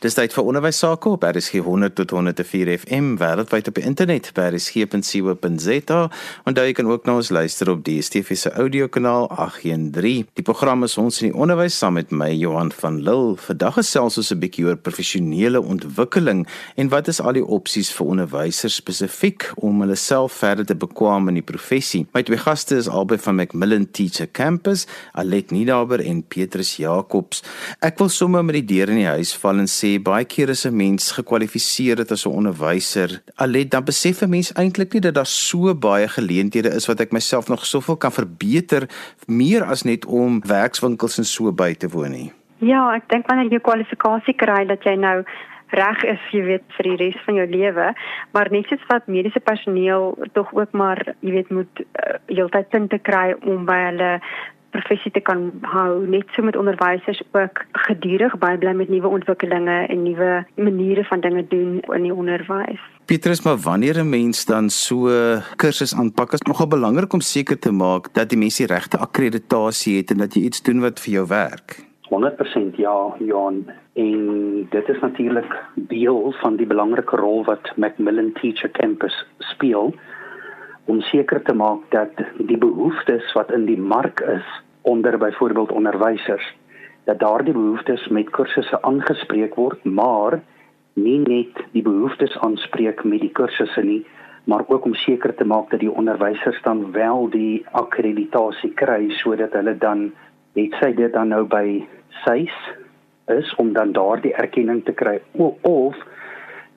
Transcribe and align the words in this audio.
Dis 0.00 0.14
tyd 0.16 0.32
vir 0.32 0.46
onderwys 0.48 0.78
sake 0.80 1.10
op 1.12 1.26
RSG 1.28 1.58
100 1.60 1.92
tot 1.98 2.12
104 2.16 2.70
FM 2.86 3.18
wêreldwyd 3.20 3.66
op 3.68 3.76
die 3.76 3.82
internet 3.84 4.30
by 4.32 4.46
rsg.co.za 4.48 5.98
en 6.48 6.54
daar 6.56 6.70
kan 6.72 6.86
ook 6.88 7.04
na 7.04 7.18
ons 7.20 7.28
luister 7.28 7.68
op 7.68 7.82
die 7.84 7.98
DSTV 8.00 8.32
se 8.32 8.48
audiokanaal 8.62 9.28
813. 9.28 10.30
Die 10.40 10.44
program 10.46 10.86
is 10.86 10.96
ons 10.96 11.20
in 11.20 11.28
die 11.28 11.36
onderwys 11.36 11.76
saam 11.76 11.98
met 11.98 12.14
my 12.16 12.30
Johan 12.32 12.72
van 12.78 12.96
Lille. 13.04 13.34
Vandag 13.44 13.76
gesels 13.76 14.16
ons 14.16 14.30
'n 14.32 14.40
bietjie 14.40 14.64
oor 14.70 14.78
professionele 14.80 15.60
ontwikkeling 15.60 16.46
en 16.76 16.88
wat 16.88 17.08
is 17.12 17.20
al 17.20 17.36
die 17.36 17.44
opsies 17.44 17.92
vir 17.92 18.06
onderwysers 18.06 18.80
spesifiek 18.80 19.52
om 19.56 19.80
hulle 19.84 19.96
self 19.96 20.32
verder 20.32 20.64
te 20.64 20.74
bekwam 20.74 21.28
in 21.28 21.34
die 21.34 21.44
professie. 21.52 22.06
My 22.14 22.22
twee 22.22 22.38
gaste 22.38 22.76
is 22.76 22.88
albei 22.88 23.18
van 23.18 23.36
Macmillan 23.36 23.90
Teacher 23.90 24.28
Campus, 24.32 24.86
Alet 25.12 25.50
Nidaber 25.50 26.00
en 26.00 26.22
Petrus 26.22 26.76
Jacobs. 26.76 27.42
Ek 27.80 27.98
wil 27.98 28.08
sommer 28.08 28.42
met 28.44 28.54
die 28.54 28.76
deur 28.76 28.88
in 28.88 28.96
die 28.96 29.12
huis 29.12 29.36
val 29.36 29.58
en 29.58 29.68
sê 29.68 29.89
baie 29.98 30.24
keer 30.24 30.50
as 30.50 30.66
'n 30.66 30.76
mens 30.76 31.12
gekwalifiseer 31.12 31.98
het 31.98 32.10
as 32.10 32.26
'n 32.26 32.30
onderwyser, 32.30 33.22
allet 33.36 33.70
dan 33.70 33.84
besef 33.84 34.22
'n 34.22 34.30
mens 34.30 34.52
eintlik 34.52 34.92
nie 34.92 35.00
dat 35.00 35.14
daar 35.14 35.26
so 35.26 35.74
baie 35.74 36.08
geleenthede 36.08 36.68
is 36.68 36.86
wat 36.86 37.00
ek 37.00 37.12
myself 37.12 37.48
nog 37.48 37.66
soveel 37.66 37.96
kan 37.96 38.12
verbeter 38.12 38.88
meer 39.26 39.64
as 39.64 39.82
net 39.82 40.06
om 40.06 40.42
werkswinkels 40.46 41.18
en 41.18 41.24
so 41.24 41.52
by 41.52 41.74
te 41.74 41.88
woon 41.88 42.10
nie. 42.10 42.32
Ja, 42.58 42.94
ek 42.94 43.08
dink 43.08 43.26
wanneer 43.26 43.50
jy 43.50 43.60
kwalifikasie 43.60 44.34
kry 44.34 44.66
dat 44.66 44.84
jy 44.84 44.94
nou 44.94 45.24
reg 45.70 46.02
is, 46.04 46.22
jy 46.34 46.42
weet, 46.42 46.64
vir 46.76 46.88
die 46.88 46.96
res 46.96 47.18
van 47.24 47.34
jou 47.34 47.46
lewe, 47.46 47.92
maar 48.34 48.50
net 48.50 48.66
soos 48.66 48.86
wat 48.90 49.06
mediese 49.06 49.40
personeel 49.40 50.16
tog 50.32 50.52
ook 50.52 50.72
maar, 50.72 51.14
jy 51.20 51.32
weet, 51.38 51.50
moet 51.50 51.82
uh, 51.82 52.16
heeltyd 52.26 52.66
sin 52.70 52.88
te 52.88 52.98
kry 52.98 53.34
om 53.42 53.64
by 53.68 53.78
hulle 53.86 54.10
professie 54.70 55.10
te 55.12 55.20
kan 55.20 55.50
hou 55.62 56.06
net 56.06 56.28
so 56.34 56.42
met 56.42 56.56
onderwysers 56.56 57.22
ook 57.32 57.64
gedurig 57.86 58.38
bybly 58.38 58.72
met 58.72 58.88
nuwe 58.88 59.08
ontwikkelinge 59.08 59.86
en 59.86 60.02
nuwe 60.02 60.44
maniere 60.56 61.04
van 61.04 61.20
dinge 61.20 61.46
doen 61.48 61.80
in 61.80 62.02
die 62.02 62.14
onderwys. 62.14 62.80
Petrus, 63.10 63.42
maar 63.42 63.58
wanneer 63.58 63.98
'n 63.98 64.08
mens 64.08 64.44
dan 64.44 64.70
so 64.70 65.08
kursus 65.56 65.94
aanpak, 65.94 66.32
is 66.32 66.42
nogal 66.42 66.66
belangrik 66.66 67.12
om 67.12 67.20
seker 67.20 67.58
te 67.58 67.72
maak 67.72 68.14
dat 68.14 68.28
die 68.28 68.38
mens 68.38 68.56
die 68.56 68.66
regte 68.66 68.98
akkreditasie 68.98 69.96
het 69.96 70.10
en 70.10 70.18
dat 70.18 70.34
jy 70.34 70.42
iets 70.42 70.62
doen 70.62 70.80
wat 70.80 71.00
vir 71.00 71.12
jou 71.12 71.26
werk. 71.26 71.90
100% 72.10 72.76
ja, 72.76 73.14
Johan. 73.18 73.70
En 73.92 74.66
dit 74.70 74.88
is 74.88 75.00
natuurlik 75.00 75.64
deel 75.74 76.34
van 76.40 76.56
die 76.56 76.66
belangrike 76.66 77.16
rol 77.16 77.44
wat 77.44 77.72
Macmillan 77.76 78.32
Teacher 78.32 78.70
Campus 78.70 79.26
speel 79.38 79.94
om 80.90 81.00
seker 81.06 81.42
te 81.46 81.54
maak 81.54 81.82
dat 81.94 82.22
die 82.50 82.58
behoeftes 82.58 83.32
wat 83.38 83.52
in 83.54 83.66
die 83.68 83.78
mark 83.78 84.20
is 84.34 84.46
onder 84.92 85.18
byvoorbeeld 85.18 85.72
onderwysers 85.72 86.46
dat 87.08 87.18
daardie 87.18 87.54
behoeftes 87.54 88.08
met 88.08 88.30
kursusse 88.36 88.80
aangespreek 88.82 89.54
word 89.60 89.84
maar 89.84 90.40
nie 90.94 91.18
net 91.22 91.62
die 91.76 91.84
behoeftes 91.86 92.34
aanspreek 92.46 93.04
met 93.04 93.22
die 93.26 93.34
kursusse 93.40 93.84
nie 93.86 94.02
maar 94.50 94.64
ook 94.66 94.84
om 94.88 94.94
seker 94.94 95.34
te 95.36 95.44
maak 95.44 95.70
dat 95.70 95.84
die 95.84 95.92
onderwysers 96.02 96.58
dan 96.66 96.82
wel 96.92 97.28
die 97.30 97.62
akkreditasie 97.84 98.72
kry 98.82 99.00
sodat 99.22 99.54
hulle 99.58 99.76
dan 99.78 100.08
net 100.58 100.74
sê 100.82 100.90
dit 100.96 101.12
dan 101.14 101.30
nou 101.30 101.44
by 101.46 101.64
SAIS 102.24 102.56
is 103.30 103.54
om 103.62 103.72
dan 103.76 103.92
daardie 103.94 104.34
erkenning 104.34 104.82
te 104.84 104.96
kry 105.02 105.20
of 105.38 105.98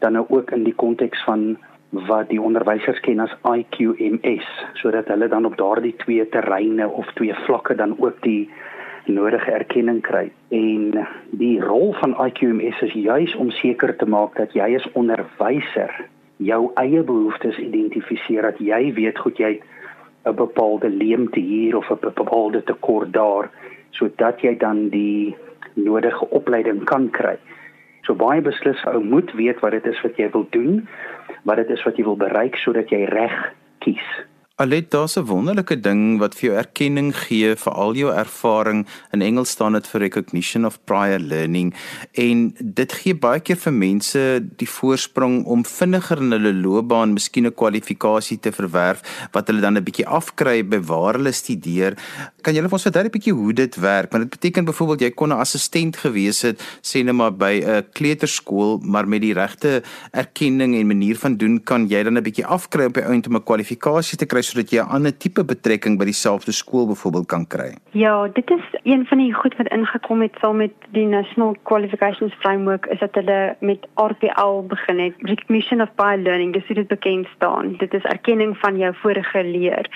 dan 0.06 0.19
nou 0.19 0.25
ook 0.30 0.52
in 0.52 0.67
die 0.67 0.78
konteks 0.86 1.23
van 1.25 1.56
wat 1.94 2.30
die 2.30 2.42
onderwysers 2.42 3.00
ken 3.06 3.22
as 3.22 3.34
IQMS 3.46 4.48
sodat 4.82 5.08
hulle 5.14 5.28
dan 5.30 5.46
op 5.46 5.58
daardie 5.58 5.94
twee 6.02 6.26
terreine 6.30 6.88
of 6.90 7.10
twee 7.20 7.36
vlakke 7.46 7.76
dan 7.76 7.94
ook 8.00 8.22
die 8.26 8.50
nodige 9.06 9.52
erkenning 9.52 10.02
kry. 10.02 10.32
En 10.50 11.06
die 11.32 11.60
rol 11.62 11.94
van 12.00 12.16
IQMS 12.18 12.82
is 12.88 12.96
juis 12.98 13.36
om 13.36 13.52
seker 13.52 13.96
te 13.98 14.06
maak 14.10 14.36
dat 14.40 14.56
jy 14.58 14.74
as 14.80 14.90
onderwyser 14.98 15.94
jou 16.44 16.72
eie 16.82 17.04
behoeftes 17.04 17.60
identifiseer 17.62 18.50
dat 18.50 18.60
jy 18.60 18.94
weet 18.98 19.20
goed 19.20 19.38
jy 19.38 19.60
'n 20.26 20.36
bepaalde 20.36 20.90
leemte 20.90 21.40
hier 21.40 21.78
of 21.78 21.92
'n 21.92 22.00
bepaalde 22.00 22.64
tekort 22.64 23.14
daar 23.14 23.50
sodat 23.92 24.42
jy 24.42 24.58
dan 24.58 24.90
die 24.90 25.36
nodige 25.74 26.30
opleiding 26.30 26.84
kan 26.84 27.09
kry. 27.09 27.38
So 28.03 28.16
baie 28.19 28.41
beslis 28.44 28.81
ou 28.91 29.00
moet 29.03 29.31
weet 29.40 29.62
wat 29.64 29.72
dit 29.78 29.86
is 29.94 30.02
wat 30.03 30.18
jy 30.19 30.30
wil 30.34 30.47
doen, 30.52 30.84
wat 31.47 31.62
dit 31.62 31.69
is 31.75 31.84
wat 31.88 31.97
jy 31.97 32.03
wil 32.03 32.19
bereik 32.19 32.59
sodat 32.59 32.91
jy 32.91 33.06
reg 33.08 33.36
kies. 33.86 34.09
Alet 34.56 34.91
daar's 34.91 35.18
'n 35.18 35.25
wonderlike 35.25 35.80
ding 35.80 36.19
wat 36.19 36.36
vir 36.36 36.50
jou 36.50 36.58
erkenning 36.58 37.16
gee 37.16 37.56
vir 37.56 37.74
al 37.74 37.96
jou 37.96 38.14
ervaring. 38.14 38.86
In 39.12 39.22
Engels 39.22 39.50
staan 39.50 39.74
dit 39.74 39.88
vir 39.88 40.02
recognition 40.02 40.66
of 40.66 40.78
prior 40.86 41.19
learning 41.19 41.74
en 42.12 42.56
dit 42.59 42.94
gee 42.94 43.16
baie 43.16 43.40
keer 43.40 43.56
vir 43.56 43.74
mense 43.74 44.46
die 44.58 44.69
voorsprong 44.69 45.46
om 45.46 45.66
vinniger 45.66 46.18
in 46.18 46.31
hulle 46.31 46.53
loopbaan 46.53 47.14
miskien 47.14 47.47
'n 47.47 47.53
kwalifikasie 47.53 48.40
te 48.40 48.52
verwerf 48.52 49.02
wat 49.31 49.47
hulle 49.47 49.62
dan 49.62 49.78
'n 49.78 49.84
bietjie 49.84 50.06
afkry 50.06 50.62
by 50.70 50.78
waar 50.78 51.14
hulle 51.14 51.31
studeer. 51.31 51.97
Kan 52.44 52.53
julle 52.53 52.68
vir 52.68 52.74
ons 52.78 52.84
verduidelik 52.84 53.16
'n 53.16 53.20
bietjie 53.20 53.34
hoe 53.34 53.53
dit 53.53 53.75
werk? 53.75 54.12
Want 54.12 54.30
dit 54.30 54.40
beteken 54.40 54.66
byvoorbeeld 54.66 55.02
jy 55.02 55.12
kon 55.12 55.30
'n 55.30 55.40
assistent 55.40 55.97
gewees 55.97 56.41
het, 56.41 56.62
sê 56.84 57.03
net 57.03 57.16
maar 57.16 57.34
by 57.34 57.64
'n 57.66 57.85
kleuterskool, 57.91 58.78
maar 58.84 59.08
met 59.08 59.22
die 59.22 59.34
regte 59.34 59.81
erkenning 60.12 60.75
en 60.75 60.88
manier 60.88 61.18
van 61.18 61.38
doen 61.38 61.64
kan 61.64 61.88
jy 61.88 62.03
dan 62.03 62.18
'n 62.18 62.24
bietjie 62.24 62.46
afkry 62.46 62.85
op 62.85 62.94
die 62.94 63.03
einde 63.03 63.30
om 63.30 63.35
'n 63.35 63.44
kwalifikasie 63.44 64.18
te 64.18 64.25
kry 64.25 64.43
sodat 64.44 64.72
jy 64.72 64.80
'n 64.81 64.94
ander 64.96 65.18
tipe 65.18 65.44
betrekking 65.44 65.98
by 65.98 66.06
dieselfde 66.06 66.52
skool 66.52 66.88
byvoorbeeld 66.88 67.28
kan 67.28 67.48
kry? 67.48 67.76
Ja, 67.92 68.28
dit 68.28 68.50
is 68.52 68.66
een 68.84 69.06
van 69.06 69.18
die 69.18 69.34
goed 69.34 69.56
wat 69.58 69.68
ingekom 69.68 70.22
het 70.22 70.36
saam 70.42 70.58
met 70.58 70.74
die 70.92 71.06
National 71.06 71.56
Qualifications 71.64 72.34
Framework 72.34 72.86
is 72.86 73.00
dat 73.00 73.16
hulle 73.16 73.56
met 73.59 73.88
RPL 73.96 74.66
begin 74.68 75.00
het, 75.00 75.14
Recognition 75.18 75.82
of 75.82 75.96
Prior 75.96 76.18
Learning, 76.18 76.53
dis 76.53 76.68
hoe 76.68 76.76
dit 76.76 76.88
bekend 76.88 77.28
staan. 77.36 77.76
Dit 77.78 77.94
is 77.94 78.03
erkenning 78.03 78.58
van 78.58 78.78
jou 78.78 78.94
vorige 78.96 79.44
leer. 79.44 79.90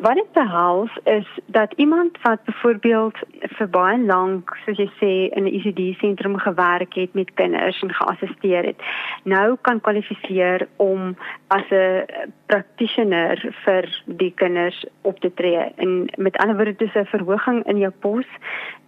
Wat 0.00 0.14
dit 0.14 0.32
behels 0.32 0.98
is 1.04 1.26
dat 1.46 1.72
iemand 1.76 2.18
wat 2.22 2.44
byvoorbeeld 2.44 3.16
vir 3.40 3.68
baie 3.68 3.98
lank, 3.98 4.52
soos 4.64 4.78
jy 4.78 4.86
sê, 5.00 5.10
in 5.36 5.44
'n 5.44 5.54
ECD 5.58 5.98
sentrum 5.98 6.38
gewerk 6.38 6.94
het 6.94 7.14
met 7.14 7.34
kinders 7.34 7.82
en 7.82 7.94
geassisteer 7.94 8.64
het, 8.64 8.78
nou 9.22 9.56
kan 9.60 9.80
kwalifiseer 9.80 10.68
om 10.76 11.16
as 11.46 11.66
'n 11.70 12.06
practitioner 12.46 13.54
vir 13.64 14.02
die 14.04 14.32
kinders 14.34 14.84
op 15.02 15.18
te 15.20 15.34
tree. 15.34 15.72
En 15.76 16.08
met 16.16 16.36
ander 16.36 16.56
woorde, 16.56 16.76
dis 16.76 16.94
'n 16.94 17.04
verhoging 17.04 17.66
in 17.66 17.78
jou 17.78 17.92
pos 18.00 18.26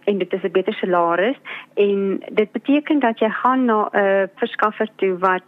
en 0.03 0.17
dit 0.17 0.33
is 0.33 0.43
'n 0.43 0.51
beter 0.51 0.73
salaris 0.73 1.37
en 1.73 2.23
dit 2.31 2.51
beteken 2.51 2.99
dat 2.99 3.19
jy 3.19 3.29
gaan 3.29 3.65
na 3.65 3.89
'n 3.91 4.29
verskaffer 4.35 4.87
toe 4.95 5.17
wat 5.17 5.43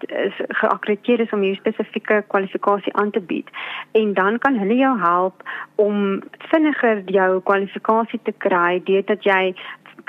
geakkrediteer 0.48 1.20
is 1.20 1.32
om 1.32 1.44
jou 1.44 1.56
spesifieke 1.56 2.24
kwalifikasie 2.28 2.94
aan 2.94 3.12
te 3.12 3.20
bied 3.20 3.50
en 3.92 4.14
dan 4.14 4.40
kan 4.40 4.58
hulle 4.58 4.76
jou 4.76 5.00
help 5.00 5.44
om 5.76 6.22
vinniger 6.52 7.04
jou 7.06 7.42
kwalifikasie 7.42 8.20
te 8.24 8.34
kry 8.38 8.82
deurdat 8.86 9.26
jy 9.26 9.56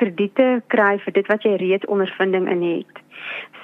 krediete 0.01 0.63
kry 0.67 0.99
vir 1.05 1.13
dit 1.13 1.27
wat 1.31 1.45
jy 1.47 1.57
reeds 1.57 1.87
ondervinding 1.87 2.49
in 2.51 2.63
het. 2.63 3.03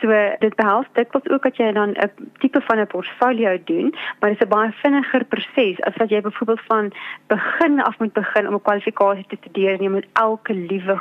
So 0.00 0.08
dit 0.41 0.54
behels 0.56 0.88
dikwels 0.96 1.28
ook 1.28 1.42
dat 1.42 1.56
jy 1.60 1.72
dan 1.76 1.91
'n 1.92 2.10
tipe 2.38 2.60
van 2.60 2.78
'n 2.80 2.86
portfolio 2.86 3.58
doen, 3.64 3.94
maar 4.18 4.30
dit 4.30 4.41
is 4.41 4.46
'n 4.46 4.48
baie 4.48 4.72
vinniger 4.82 5.24
proses 5.24 5.80
as 5.80 5.96
wat 5.96 6.08
jy 6.08 6.20
byvoorbeeld 6.20 6.60
van 6.66 6.92
begin 7.26 7.82
af 7.82 7.98
moet 7.98 8.12
begin 8.12 8.48
om 8.48 8.54
'n 8.54 8.62
kwalifikasie 8.62 9.26
te 9.28 9.36
studeer 9.41 9.72
en 9.72 9.82
jy 9.82 9.91
moet 9.91 10.06
elke 10.12 10.54
liewe 10.54 11.00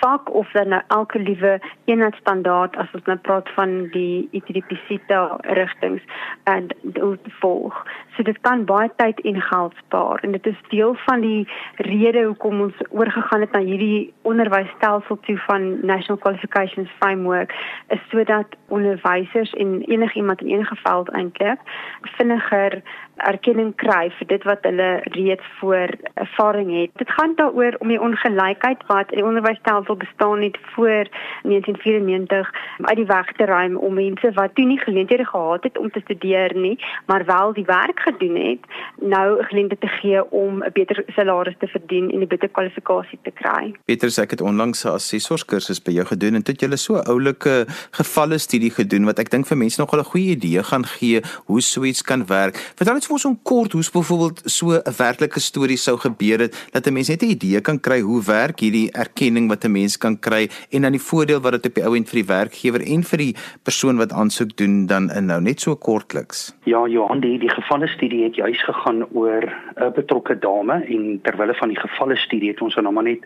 vak 0.00 0.34
of 0.34 0.50
dan 0.50 0.68
nou 0.68 0.82
elke 0.88 1.18
liewe 1.18 1.60
eenheidsstandaard 1.84 2.76
as 2.76 2.92
ons 2.92 3.04
nou 3.04 3.18
praat 3.18 3.48
van 3.48 3.88
die 3.88 4.28
ITDPC 4.30 5.00
rigtings 5.40 6.02
en 6.44 6.68
dit 6.82 7.18
volg. 7.40 7.86
So 8.16 8.22
dit 8.22 8.40
kan 8.40 8.64
baie 8.64 8.90
tyd 8.96 9.20
en 9.20 9.40
geld 9.40 9.74
spaar 9.84 10.20
en 10.22 10.32
dit 10.32 10.46
is 10.46 10.58
deel 10.68 10.94
van 11.04 11.20
die 11.20 11.48
rede 11.76 12.24
hoekom 12.24 12.60
ons 12.60 12.82
oorgegaan 12.90 13.40
het 13.40 13.52
na 13.52 13.60
hierdie 13.64 14.12
onderwysstelsel 14.22 15.18
toe 15.20 15.38
van 15.46 15.86
National 15.86 16.20
Qualifications 16.20 16.90
Framework 16.98 17.54
is 17.88 18.02
sodat 18.10 18.56
onderwysers 18.68 19.52
en 19.52 19.80
enigiemand 19.82 20.40
in 20.40 20.48
enige 20.48 20.76
veld 20.82 21.08
eintlik 21.10 21.60
vinniger 22.02 22.82
erkenning 23.16 23.74
kry 23.76 24.10
vir 24.18 24.26
dit 24.26 24.44
wat 24.48 24.64
hulle 24.66 24.90
reeds 25.14 25.44
voor 25.60 25.88
ervaring 26.14 26.70
het. 26.80 26.90
Dit 26.96 27.10
gaan 27.10 27.34
daaroor 27.36 27.76
om 27.78 27.88
die 27.88 28.00
ongelykheid 28.00 28.86
wat 28.86 29.12
in 29.12 29.20
die 29.20 29.26
onderwysstelsel 29.26 29.96
bestaan 29.96 30.42
het 30.42 30.58
voor 30.74 31.08
1994 31.42 32.52
uit 32.82 32.96
die 32.96 33.06
weg 33.06 33.32
te 33.36 33.44
ruim 33.44 33.76
om 33.76 33.94
mense 33.94 34.32
wat 34.32 34.54
toe 34.54 34.66
nie 34.66 34.78
geleenthede 34.78 35.24
gehad 35.24 35.62
het 35.62 35.78
om 35.78 35.90
te 35.90 36.00
studeer 36.04 36.54
nie, 36.56 36.78
maar 37.06 37.24
wel 37.24 37.52
die 37.52 37.64
werk 37.64 38.00
gedoen 38.00 38.36
het, 38.36 38.66
nou 39.00 39.42
geleenthede 39.44 39.86
te 39.86 39.92
gee 40.00 40.30
om 40.30 40.62
'n 40.62 40.72
beter 40.72 41.04
salaris 41.06 41.56
te 41.58 41.66
verdien 41.66 42.10
en 42.10 42.20
'n 42.20 42.26
beter 42.26 42.48
kwalifikasie 42.48 43.18
te 43.22 43.30
kry. 43.30 43.74
Peter 43.84 44.08
sê 44.08 44.22
ek 44.22 44.30
het 44.30 44.40
onlangs 44.40 44.84
'n 44.84 44.88
assessorskursus 44.88 45.82
by 45.82 45.92
jou 45.92 46.06
gedoen 46.06 46.34
en 46.34 46.42
dit 46.42 46.60
julle 46.60 46.76
so 46.76 46.94
oulike 46.94 47.64
gevalle 47.90 48.38
studie 48.38 48.70
gedoen 48.70 49.04
wat 49.04 49.18
ek 49.18 49.30
dink 49.30 49.46
vir 49.46 49.56
mense 49.56 49.80
nogal 49.80 50.00
'n 50.00 50.10
goeie 50.12 50.30
idee 50.36 50.62
gaan 50.62 50.86
gee 50.86 51.20
hoe 51.46 51.60
so 51.60 51.84
iets 51.84 52.02
kan 52.02 52.26
werk. 52.26 52.56
Vertel 52.76 52.94
ons 52.94 53.06
vir 53.12 53.18
ons 53.20 53.28
om 53.28 53.34
kort 53.44 53.74
hoe 53.76 53.82
byvoorbeeld 53.92 54.40
so 54.48 54.72
'n 54.72 54.96
werklike 54.96 55.40
storie 55.40 55.76
sou 55.76 55.96
gebeur 55.98 56.38
het 56.40 56.54
dat 56.72 56.86
'n 56.86 56.92
mens 56.92 57.08
net 57.08 57.22
'n 57.22 57.34
idee 57.36 57.60
kan 57.60 57.78
kry 57.80 58.00
hoe 58.00 58.22
werk 58.24 58.60
hierdie 58.60 58.90
erkenning 58.92 59.48
wat 59.48 59.64
'n 59.64 59.72
mens 59.72 59.98
kan 59.98 60.18
kry 60.18 60.48
en 60.70 60.82
dan 60.82 60.92
die 60.92 61.00
voordeel 61.00 61.40
wat 61.40 61.52
dit 61.52 61.66
op 61.66 61.74
die 61.74 61.84
ou 61.84 61.94
end 61.94 62.08
vir 62.08 62.22
die 62.22 62.32
werkgewer 62.34 62.80
en 62.80 63.02
vir 63.02 63.18
die 63.18 63.34
persoon 63.62 63.96
wat 63.96 64.12
aansoek 64.12 64.56
doen 64.56 64.86
dan 64.86 65.10
inhou 65.10 65.40
net 65.40 65.60
so 65.60 65.76
kortliks. 65.76 66.56
Ja, 66.64 66.86
Johan, 66.86 67.20
die 67.20 67.38
die 67.38 67.50
gevalle 67.50 67.86
studie 67.86 68.24
het 68.24 68.34
juis 68.34 68.64
gegaan 68.64 69.04
oor 69.12 69.44
'n 69.76 69.92
betrokke 69.94 70.38
dame 70.38 70.84
en 70.88 71.20
terwyl 71.22 71.54
van 71.54 71.68
die 71.68 71.80
gevalle 71.80 72.16
studie 72.16 72.48
het 72.48 72.60
ons 72.60 72.74
haar 72.74 72.82
nou 72.82 72.94
maar 72.94 73.04
net 73.04 73.24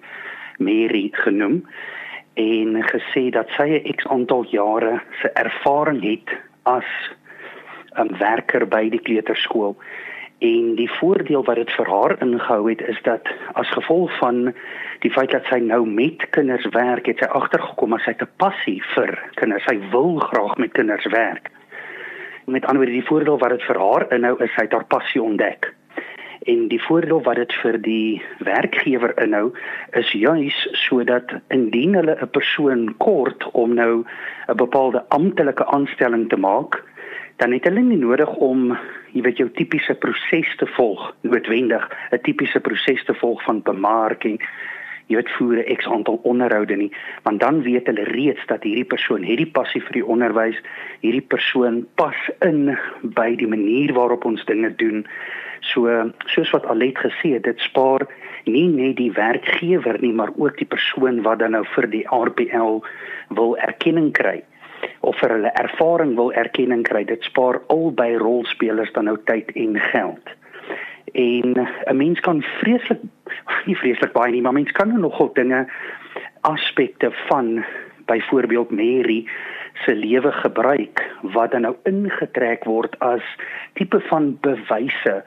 Mary 0.58 1.08
genoem 1.12 1.62
en 2.34 2.82
gesê 2.82 3.30
dat 3.30 3.48
sy 3.56 3.68
'n 3.68 3.92
X 3.94 4.06
aantal 4.06 4.44
jare 4.50 5.02
se 5.22 5.28
ervaring 5.28 6.02
het 6.02 6.28
as 6.62 6.84
'n 7.98 8.16
werker 8.18 8.66
by 8.68 8.88
die 8.88 9.00
kleuterskool. 9.00 9.76
En 10.38 10.74
die 10.74 10.90
voordeel 10.90 11.44
wat 11.44 11.56
dit 11.56 11.70
vir 11.72 11.88
haar 11.88 12.16
ingehou 12.20 12.68
het 12.68 12.80
is 12.80 13.00
dat 13.02 13.28
as 13.52 13.70
gevolg 13.70 14.18
van 14.18 14.54
die 15.00 15.10
feit 15.10 15.30
dat 15.30 15.44
sy 15.48 15.58
nou 15.58 15.86
met 15.86 16.28
kinders 16.30 16.66
werk, 16.66 17.06
het 17.06 17.18
sy 17.18 17.24
agtergekom 17.24 17.92
as 17.92 18.04
sy 18.04 18.14
'n 18.20 18.28
passie 18.36 18.82
vir 18.94 19.18
kinders. 19.34 19.64
Sy 19.64 19.78
wil 19.90 20.18
graag 20.18 20.56
met 20.56 20.72
kinders 20.72 21.06
werk. 21.06 21.50
Met 22.44 22.64
ander 22.64 22.76
woorde, 22.76 22.92
die 22.92 23.08
voordeel 23.08 23.38
wat 23.38 23.50
dit 23.50 23.62
vir 23.62 23.78
haar 23.78 24.12
inhou 24.12 24.36
is 24.42 24.54
sy 24.54 24.62
het 24.62 24.72
haar 24.72 24.86
passie 24.86 25.22
ontdek 25.22 25.74
en 26.46 26.68
die 26.68 26.80
voordeel 26.82 27.22
wat 27.26 27.40
dit 27.40 27.54
vir 27.62 27.78
die 27.82 28.22
werkgewer 28.46 29.14
inhou 29.22 29.50
is 29.98 30.10
juis 30.14 30.58
sodat 30.86 31.32
indien 31.54 31.96
hulle 31.98 32.16
'n 32.20 32.30
persoon 32.38 32.82
kort 32.98 33.48
om 33.52 33.74
nou 33.74 34.04
'n 34.48 34.56
bepaalde 34.56 35.04
amptelike 35.08 35.66
aanstelling 35.66 36.28
te 36.28 36.36
maak 36.36 36.82
dan 37.36 37.52
het 37.52 37.64
hulle 37.64 37.80
nie 37.80 38.00
nodig 38.00 38.30
om 38.36 38.70
jy 39.12 39.22
weet 39.22 39.38
jou 39.42 39.48
tipiese 39.56 39.94
proses 39.94 40.56
te 40.56 40.66
volg 40.76 41.12
noodwendig 41.20 41.84
'n 42.12 42.20
tipiese 42.22 42.60
proses 42.60 43.04
te 43.04 43.14
volg 43.14 43.42
van 43.42 43.62
bemarking 43.62 44.40
jy 45.06 45.16
weet 45.20 45.30
voer 45.38 45.58
'n 45.62 45.74
x 45.76 45.86
aantal 45.86 46.20
onderhoude 46.22 46.76
nie. 46.76 46.92
Want 47.22 47.40
dan 47.40 47.62
weet 47.62 47.86
hulle 47.86 48.04
reeds 48.04 48.46
dat 48.46 48.62
hierdie 48.62 48.84
persoon 48.84 49.22
het 49.22 49.36
die 49.36 49.50
passie 49.58 49.82
vir 49.82 49.92
die 49.92 50.06
onderwys 50.06 50.58
hierdie 51.00 51.26
persoon 51.34 51.86
pas 51.94 52.16
in 52.40 52.78
by 53.02 53.36
die 53.36 53.46
manier 53.46 53.92
waarop 53.92 54.24
ons 54.24 54.44
dinge 54.44 54.74
doen. 54.76 55.06
So 55.60 56.12
soos 56.26 56.50
wat 56.50 56.66
Alet 56.66 56.98
gesê 56.98 57.32
het, 57.34 57.42
dit 57.42 57.60
spaar 57.60 58.06
nie 58.44 58.68
net 58.68 58.96
die 58.96 59.12
werkgewer 59.12 59.98
nie, 60.00 60.12
maar 60.12 60.30
ook 60.36 60.56
die 60.58 60.66
persoon 60.66 61.22
wat 61.22 61.38
dan 61.38 61.50
nou 61.50 61.64
vir 61.64 61.90
die 61.90 62.06
RPL 62.10 62.82
wil 63.28 63.56
erkenning 63.56 64.12
kry 64.12 64.42
of 65.06 65.18
vir 65.22 65.36
hulle 65.36 65.52
ervaring 65.62 66.16
wil 66.18 66.32
erkenning 66.32 66.82
kry. 66.86 67.04
Dit 67.04 67.24
spaar 67.28 67.60
albei 67.72 68.16
rolspelers 68.20 68.92
dan 68.92 69.08
nou 69.10 69.16
tyd 69.30 69.52
en 69.54 69.78
geld. 69.92 70.34
En 71.14 71.54
'n 71.86 71.96
mens 71.96 72.20
kan 72.20 72.42
vreeslik 72.60 73.00
nie 73.68 73.76
vreeslik 73.76 74.12
baie 74.12 74.32
nie, 74.32 74.42
maar 74.42 74.52
mens 74.52 74.72
kan 74.72 74.88
nou 74.88 75.00
nogal 75.00 75.32
dinge 75.32 75.66
aspekte 76.40 77.10
van 77.28 77.64
byvoorbeeld 78.06 78.70
Mary 78.70 79.26
se 79.84 79.94
lewe 79.94 80.32
gebruik 80.32 81.02
wat 81.22 81.50
dan 81.50 81.60
nou 81.60 81.74
ingetrek 81.84 82.64
word 82.64 82.98
as 82.98 83.22
tipe 83.74 84.00
van 84.00 84.38
bewyse 84.40 85.24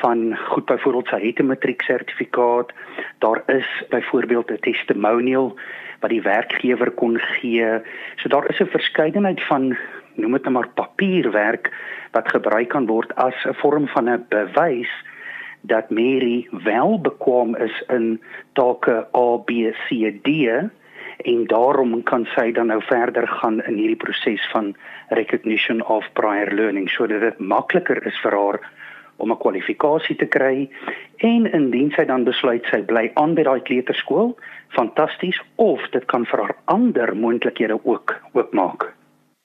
van 0.00 0.36
goed 0.48 0.64
byvoorbeeld 0.66 1.08
sy 1.08 1.20
het 1.26 1.38
'n 1.38 1.46
matriek 1.46 1.82
sertifikaat. 1.82 2.72
Daar 3.18 3.42
is 3.46 3.68
byvoorbeeld 3.88 4.50
'n 4.50 4.60
testimonial 4.60 5.58
wat 6.02 6.10
die 6.10 6.22
werkgewer 6.22 6.90
kon 6.90 7.18
gee. 7.18 7.80
So 8.20 8.28
daar 8.28 8.48
is 8.50 8.60
'n 8.60 8.74
verskeidenheid 8.74 9.42
van 9.46 9.76
noem 10.14 10.32
dit 10.32 10.42
nou 10.42 10.54
maar 10.54 10.68
papierwerk 10.74 11.70
wat 12.12 12.28
gebruik 12.28 12.68
kan 12.68 12.86
word 12.86 13.14
as 13.16 13.34
'n 13.46 13.54
vorm 13.54 13.88
van 13.88 14.10
'n 14.10 14.26
bewys 14.28 14.92
dat 15.62 15.90
Mary 15.90 16.48
wel 16.50 17.00
bekwam 17.00 17.56
is 17.56 17.82
in 17.88 18.20
take 18.52 19.06
A 19.14 19.36
B 19.36 19.50
C 19.86 20.12
D 20.22 20.28
en 21.22 21.46
daarom 21.46 22.02
kan 22.02 22.26
sy 22.34 22.52
dan 22.52 22.66
nou 22.66 22.82
verder 22.82 23.28
gaan 23.28 23.62
in 23.62 23.76
hierdie 23.78 23.96
proses 23.96 24.48
van 24.50 24.74
recognition 25.08 25.84
of 25.86 26.08
prior 26.12 26.50
learning 26.54 26.90
sodat 26.90 27.20
dit 27.20 27.38
makliker 27.38 28.06
is 28.06 28.18
vir 28.24 28.32
haar 28.32 28.60
om 29.22 29.32
'n 29.32 29.42
kwalifikasie 29.44 30.16
te 30.16 30.28
kry 30.36 30.68
en 31.16 31.46
indien 31.58 31.92
sy 31.96 32.04
dan 32.04 32.24
besluit 32.24 32.64
sy 32.70 32.82
bly 32.82 33.10
aan 33.14 33.34
by 33.34 33.42
daai 33.42 33.62
kleuterskool, 33.68 34.34
fantasties 34.78 35.38
of 35.56 35.80
dit 35.92 36.04
kan 36.06 36.26
vir 36.26 36.42
haar 36.42 36.56
ander 36.64 37.14
moontlikhede 37.16 37.78
ook 37.84 38.16
oopmaak. 38.32 38.92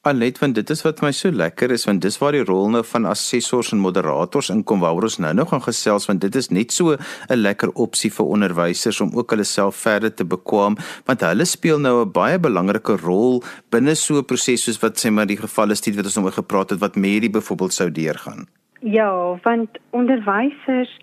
Alet 0.07 0.37
want 0.39 0.55
dit 0.55 0.69
is 0.71 0.83
wat 0.85 1.01
my 1.03 1.09
so 1.11 1.31
lekker 1.33 1.71
is 1.75 1.83
want 1.87 2.01
dis 2.05 2.17
waar 2.21 2.35
die 2.35 2.43
rol 2.47 2.69
nou 2.71 2.83
van 2.91 3.07
assessors 3.09 3.73
en 3.75 3.81
moderators 3.83 4.51
inkom 4.53 4.83
waar 4.83 5.03
ons 5.07 5.17
nou 5.23 5.33
nog 5.35 5.49
gaan 5.51 5.63
gesels 5.65 6.07
want 6.07 6.21
dit 6.23 6.35
is 6.41 6.47
net 6.57 6.71
so 6.71 6.95
'n 6.95 7.39
lekker 7.41 7.73
opsie 7.85 8.11
vir 8.17 8.29
onderwysers 8.35 9.01
om 9.01 9.11
ook 9.17 9.31
hulle 9.31 9.43
self 9.43 9.75
verder 9.87 10.13
te 10.13 10.23
bekwam 10.23 10.77
want 11.05 11.21
hulle 11.21 11.45
speel 11.45 11.79
nou 11.79 12.05
'n 12.05 12.11
baie 12.11 12.39
belangrike 12.39 12.95
rol 13.03 13.43
binne 13.71 13.95
so 13.95 14.17
'n 14.17 14.25
proses 14.25 14.63
soos 14.63 14.81
wat 14.81 14.95
sê 14.97 15.11
maar 15.11 15.27
die 15.27 15.43
gevalle 15.45 15.75
studie 15.75 15.97
wat 15.97 16.05
ons 16.05 16.15
nou 16.15 16.25
oor 16.25 16.39
gepraat 16.43 16.69
het 16.69 16.79
wat 16.79 16.95
Mary 16.95 17.29
byvoorbeeld 17.29 17.73
sou 17.73 17.91
deurgaan. 17.91 18.47
Ja, 18.89 19.37
want 19.41 19.69
onderwysers 19.89 20.99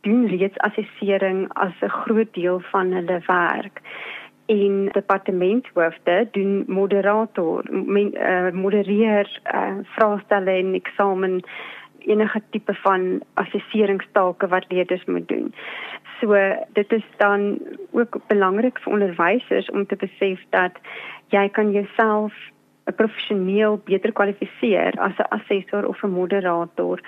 doen 0.00 0.26
reeds 0.26 0.58
assessering 0.58 1.48
as 1.52 1.72
'n 1.80 1.88
groot 1.88 2.34
deel 2.34 2.60
van 2.60 2.92
hulle 2.92 3.20
werk. 3.26 3.80
En 4.46 4.88
departementhoofde 4.92 6.28
doen 6.30 6.64
moderator, 6.66 7.64
men, 7.70 8.14
uh, 8.14 8.50
modereer 8.50 9.40
uh, 9.54 9.70
vraestelle 9.82 10.50
en 10.50 10.74
eksamen 10.74 11.42
enige 11.98 12.42
tipe 12.50 12.74
van 12.74 13.22
assesseringstake 13.34 14.48
wat 14.48 14.64
leerders 14.68 15.04
moet 15.04 15.28
doen. 15.28 15.54
So 16.20 16.56
dit 16.72 16.92
is 16.92 17.04
dan 17.16 17.58
ook 17.90 18.18
belangrik 18.26 18.78
vir 18.78 18.92
onderwysers 18.92 19.70
om 19.70 19.86
te 19.86 19.96
besef 19.96 20.44
dat 20.50 20.72
jy 21.28 21.48
kan 21.48 21.70
jouself 21.70 22.32
professioneel 22.92 23.80
beter 23.84 24.12
kwalifiseer 24.12 24.94
as 24.98 25.16
'n 25.18 25.30
assessor 25.30 25.86
of 25.86 26.02
'n 26.02 26.10
moderator 26.10 27.00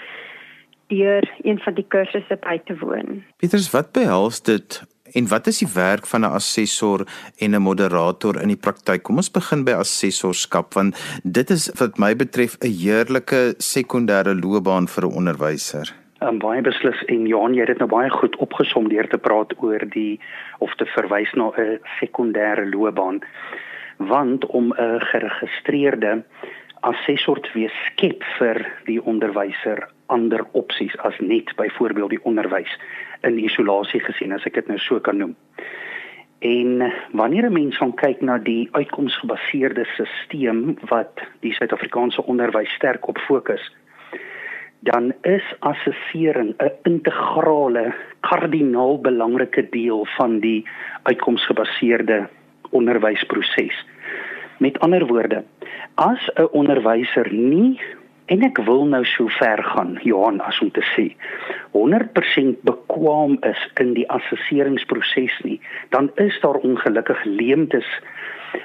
deur 0.88 1.24
een 1.42 1.58
van 1.58 1.74
die 1.74 1.86
kursusse 1.88 2.36
by 2.42 2.58
te 2.64 2.76
woon. 2.78 3.22
Pieters, 3.36 3.70
wat 3.70 3.92
behels 3.92 4.42
dit 4.42 4.82
en 5.12 5.28
wat 5.28 5.46
is 5.46 5.58
die 5.58 5.72
werk 5.74 6.06
van 6.06 6.20
'n 6.20 6.34
assessor 6.40 7.06
en 7.38 7.54
'n 7.54 7.62
moderator 7.62 8.40
in 8.42 8.48
die 8.48 8.62
praktyk? 8.66 9.02
Kom 9.02 9.16
ons 9.16 9.30
begin 9.30 9.64
by 9.64 9.72
assessorskap 9.72 10.74
want 10.74 10.94
dit 11.24 11.50
is 11.50 11.70
wat 11.78 11.98
my 11.98 12.16
betref 12.16 12.56
'n 12.60 12.66
heerlike 12.66 13.54
sekondêre 13.58 14.34
loopbaan 14.34 14.88
vir 14.88 15.04
'n 15.04 15.14
onderwyser. 15.14 15.94
Um, 16.22 16.38
baie 16.38 16.60
beslis 16.60 17.04
en 17.08 17.26
Johan, 17.26 17.54
jy 17.54 17.60
het 17.60 17.66
dit 17.66 17.78
nou 17.78 17.88
baie 17.88 18.10
goed 18.10 18.36
opgesom 18.36 18.88
deur 18.88 19.08
te 19.08 19.18
praat 19.18 19.54
oor 19.56 19.80
die 19.88 20.20
of 20.58 20.74
te 20.74 20.84
verwys 20.84 21.32
na 21.32 21.50
'n 21.56 21.78
sekondêre 22.00 22.70
loopbaan 22.70 23.20
want 24.00 24.46
om 24.46 24.72
'n 24.72 25.00
geregistreerde 25.00 26.24
assessor 26.80 27.40
te 27.40 27.50
wees 27.52 27.74
skep 27.86 28.24
vir 28.38 28.66
die 28.86 29.00
onderwyser 29.04 29.88
ander 30.06 30.46
opsies 30.52 30.96
as 30.98 31.18
net 31.18 31.52
byvoorbeeld 31.56 32.10
die 32.10 32.24
onderwys 32.24 32.72
in 33.20 33.38
isolasie 33.38 34.00
gesien 34.00 34.32
as 34.32 34.46
ek 34.48 34.54
dit 34.54 34.68
nou 34.68 34.78
so 34.78 35.00
kan 35.00 35.16
noem. 35.16 35.36
En 36.40 36.92
wanneer 37.12 37.50
'n 37.50 37.52
mens 37.52 37.76
gaan 37.76 37.94
kyk 37.94 38.20
na 38.20 38.38
die 38.38 38.68
uitkomsgebaseerde 38.72 39.84
stelsel 39.94 40.74
wat 40.88 41.20
die 41.40 41.52
Suid-Afrikaanse 41.52 42.24
onderwys 42.24 42.72
sterk 42.72 43.08
op 43.08 43.18
fokus, 43.18 43.74
dan 44.80 45.12
is 45.22 45.44
assessering 45.58 46.54
'n 46.56 46.72
integrale, 46.82 47.94
kardinaal 48.20 49.00
belangrike 49.00 49.68
deel 49.70 50.06
van 50.16 50.40
die 50.40 50.64
uitkomsgebaseerde 51.02 52.28
onderwysproses. 52.70 53.86
Met 54.58 54.78
ander 54.84 55.06
woorde, 55.06 55.44
as 55.94 56.30
'n 56.34 56.48
onderwyser 56.52 57.32
nie 57.32 57.80
en 58.26 58.42
ek 58.42 58.58
wil 58.58 58.84
nou 58.86 59.04
so 59.04 59.28
ver 59.28 59.62
gaan, 59.62 59.98
Johan, 60.02 60.40
as 60.40 60.60
om 60.60 60.70
te 60.70 60.84
sê 60.94 61.16
100% 61.72 62.62
bekwam 62.62 63.36
is 63.42 63.62
in 63.80 63.94
die 63.94 64.08
assesseringsproses 64.10 65.40
nie, 65.42 65.60
dan 65.88 66.10
is 66.14 66.40
daar 66.40 66.54
ongelukkig 66.54 67.24
leemtes 67.24 67.86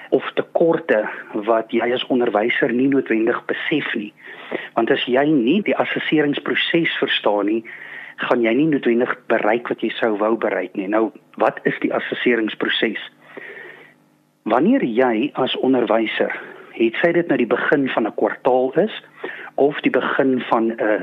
of 0.10 0.32
tekorte 0.34 1.10
wat 1.34 1.72
jy 1.72 1.92
as 1.94 2.06
onderwyser 2.14 2.74
nie 2.74 2.88
noodwendig 2.88 3.42
besef 3.50 3.94
nie. 3.96 4.14
Want 4.74 4.92
as 4.92 5.06
jy 5.10 5.26
nie 5.30 5.62
die 5.66 5.78
assesseringsproses 5.78 6.98
verstaan 7.02 7.50
nie, 7.50 7.62
gaan 8.24 8.42
jy 8.46 8.54
nie 8.56 8.70
noodwendig 8.72 9.12
bereik 9.32 9.70
wat 9.70 9.84
jy 9.84 9.92
sou 9.98 10.14
wou 10.22 10.36
bereik 10.40 10.76
nie. 10.80 10.88
Nou, 10.88 11.10
wat 11.42 11.60
is 11.68 11.78
die 11.84 11.94
assesseringsproses? 11.94 13.02
Wanneer 14.46 14.84
jy 14.86 15.32
as 15.42 15.56
onderwyser, 15.66 16.30
het 16.78 16.98
sy 17.02 17.10
dit 17.16 17.32
nou 17.32 17.38
die 17.42 17.50
begin 17.50 17.88
van 17.90 18.06
'n 18.06 18.14
kwartaal 18.14 18.68
is 18.78 18.94
of 19.58 19.80
die 19.82 19.90
begin 19.96 20.38
van 20.50 20.68
'n 20.68 20.76
uh, 20.88 21.00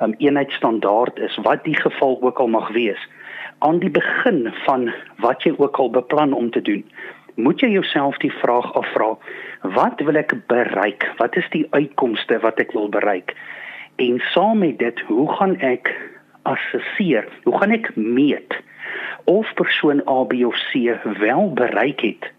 um, 0.00 0.14
eenheidsstandaard 0.16 1.18
is, 1.18 1.36
wat 1.44 1.64
die 1.64 1.76
geval 1.76 2.16
ook 2.22 2.40
al 2.40 2.48
mag 2.48 2.70
wees, 2.72 3.02
aan 3.58 3.78
die 3.84 3.90
begin 3.90 4.48
van 4.64 4.88
wat 5.18 5.42
jy 5.42 5.52
ook 5.58 5.76
al 5.76 5.90
beplan 5.90 6.32
om 6.32 6.50
te 6.50 6.62
doen, 6.62 6.84
moet 7.34 7.60
jy 7.60 7.68
jouself 7.68 8.16
die 8.16 8.32
vraag 8.32 8.72
afvra: 8.72 9.18
Wat 9.60 10.00
wil 10.00 10.16
ek 10.16 10.32
bereik? 10.46 11.12
Wat 11.16 11.36
is 11.36 11.48
die 11.50 11.66
uitkomste 11.70 12.40
wat 12.40 12.58
ek 12.58 12.72
wil 12.72 12.88
bereik? 12.88 13.36
En 13.96 14.20
saam 14.32 14.58
met 14.58 14.78
dit, 14.78 15.00
hoe 15.00 15.28
gaan 15.32 15.56
ek 15.60 15.92
assesseer? 16.42 17.28
Hoe 17.44 17.58
gaan 17.58 17.76
ek 17.76 17.96
meet 17.96 18.56
of 19.24 19.54
persoon 19.54 20.00
A, 20.08 20.24
B 20.24 20.32
of 20.44 20.56
C 20.72 20.96
wel 21.20 21.52
bereik 21.52 22.00
het 22.00 22.32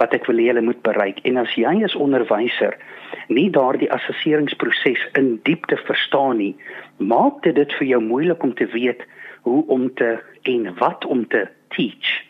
wat 0.00 0.14
ek 0.16 0.26
wil 0.30 0.40
hê 0.40 0.48
hulle 0.50 0.64
moet 0.64 0.82
bereik? 0.86 1.20
En 1.28 1.40
as 1.42 1.54
jy 1.58 1.74
as 1.84 1.96
onderwyser 1.98 2.76
nie 3.28 3.50
daardie 3.52 3.90
assesseringsproses 3.92 5.02
in 5.18 5.34
diepte 5.48 5.76
verstaan 5.86 6.40
nie, 6.40 6.54
maak 6.98 7.42
dit 7.46 7.56
dit 7.56 7.78
vir 7.78 7.88
jou 7.94 8.00
moeilik 8.04 8.42
om 8.42 8.54
te 8.54 8.68
weet 8.72 9.04
hoe 9.46 9.62
om 9.66 9.88
te 9.94 10.16
en 10.48 10.74
wat 10.78 11.04
om 11.04 11.26
te 11.28 11.46
teach. 11.74 12.22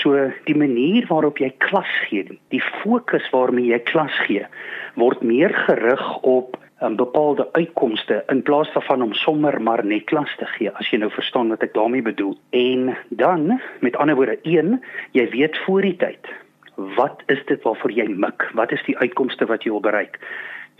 So 0.00 0.30
die 0.46 0.56
manier 0.56 1.06
waarop 1.10 1.40
jy 1.42 1.50
klas 1.58 1.90
gee, 2.06 2.38
die 2.54 2.62
fokus 2.82 3.26
waarmee 3.34 3.72
jy 3.72 3.80
klas 3.90 4.14
gee, 4.26 4.46
word 4.94 5.22
meer 5.26 5.52
gerig 5.66 6.04
op 6.22 6.56
um, 6.82 6.96
bepaalde 6.96 7.48
uitkomste 7.52 8.22
in 8.28 8.42
plaas 8.42 8.72
daarvan 8.72 9.02
om 9.02 9.14
sommer 9.14 9.62
maar 9.62 9.84
net 9.84 10.04
klas 10.04 10.36
te 10.38 10.46
gee 10.56 10.70
as 10.70 10.90
jy 10.90 10.98
nou 10.98 11.10
verstaan 11.10 11.48
wat 11.48 11.62
ek 11.62 11.74
daarmee 11.74 12.02
bedoel. 12.02 12.36
En 12.50 12.96
dan, 13.08 13.60
met 13.80 13.96
ander 13.96 14.16
woorde, 14.16 14.38
1, 14.42 14.80
jy 15.12 15.28
weet 15.30 15.58
voor 15.66 15.82
die 15.82 15.96
tyd 15.96 16.32
wat 16.96 17.22
is 17.28 17.42
dit 17.44 17.62
waarvoor 17.62 17.92
jy 17.92 18.06
mik? 18.08 18.46
Wat 18.56 18.72
is 18.72 18.80
die 18.86 18.96
uitkomste 18.98 19.44
wat 19.46 19.66
jy 19.66 19.70
wil 19.74 19.84
bereik? 19.84 20.16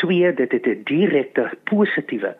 2, 0.00 0.32
dit 0.34 0.52
het 0.52 0.66
'n 0.66 0.80
direkte 0.84 1.50
positiewe 1.68 2.36